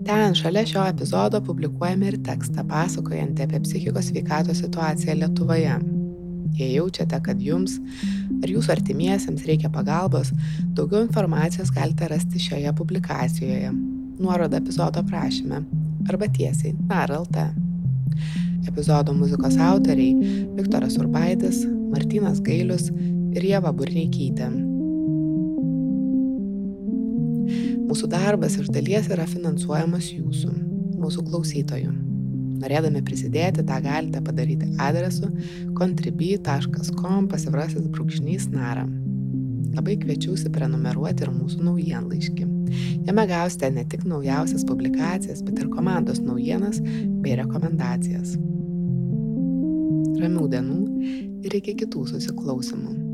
Ten 0.06 0.36
šalia 0.38 0.62
šio 0.70 0.84
epizodo 0.86 1.40
publikuojame 1.42 2.12
ir 2.12 2.18
tekstą 2.28 2.62
pasakojantį 2.70 3.48
apie 3.48 3.60
psichikos 3.64 4.12
sveikatos 4.12 4.62
situaciją 4.62 5.18
Lietuvoje. 5.18 5.74
Jei 6.60 6.70
jaučiate, 6.76 7.18
kad 7.26 7.42
jums 7.42 7.80
ar 8.38 8.54
jūsų 8.54 8.76
artimiesiems 8.76 9.42
reikia 9.50 9.72
pagalbos, 9.74 10.30
daugiau 10.78 11.02
informacijos 11.02 11.74
galite 11.74 12.06
rasti 12.14 12.38
šioje 12.46 12.76
publikacijoje. 12.78 13.74
Nuoroda 14.22 14.62
epizodo 14.62 15.02
prašyme 15.10 15.64
arba 16.06 16.30
tiesiai 16.38 16.76
nara.lt. 16.86 17.50
Epizodo 18.70 19.10
muzikos 19.14 19.58
autoriai 19.58 20.34
Viktoras 20.54 20.98
Urbaitis, 21.02 21.64
Martinas 21.90 22.38
Gailius 22.46 22.92
ir 23.38 23.46
Jeva 23.52 23.72
Burneikytė. 23.74 24.50
Mūsų 27.88 28.10
darbas 28.12 28.58
iš 28.60 28.68
dalies 28.74 29.08
yra 29.12 29.24
finansuojamas 29.30 30.10
jūsų, 30.12 30.50
mūsų 31.00 31.24
klausytojų. 31.30 31.94
Norėdami 32.58 33.00
prisidėti, 33.06 33.62
tą 33.64 33.78
galite 33.84 34.20
padaryti 34.24 34.66
adresu 34.82 35.30
contribui.com 35.78 37.28
pasivrasis 37.30 37.86
brūkšnys 37.94 38.50
nara. 38.52 38.84
Labai 39.78 39.94
kviečiu 40.02 40.34
įsiprenumeruoti 40.34 41.24
ir 41.24 41.32
mūsų 41.32 41.62
naujienlaiškį. 41.68 42.46
Jame 43.06 43.26
gausite 43.30 43.70
ne 43.72 43.86
tik 43.88 44.04
naujausias 44.10 44.66
publikacijas, 44.68 45.44
bet 45.46 45.62
ir 45.62 45.70
komandos 45.72 46.20
naujienas 46.24 46.82
bei 47.22 47.38
rekomendacijas. 47.38 48.34
Ramių 50.18 50.48
dienų 50.50 50.80
ir 51.46 51.60
iki 51.62 51.78
kitų 51.84 52.08
susiklausimų. 52.10 53.07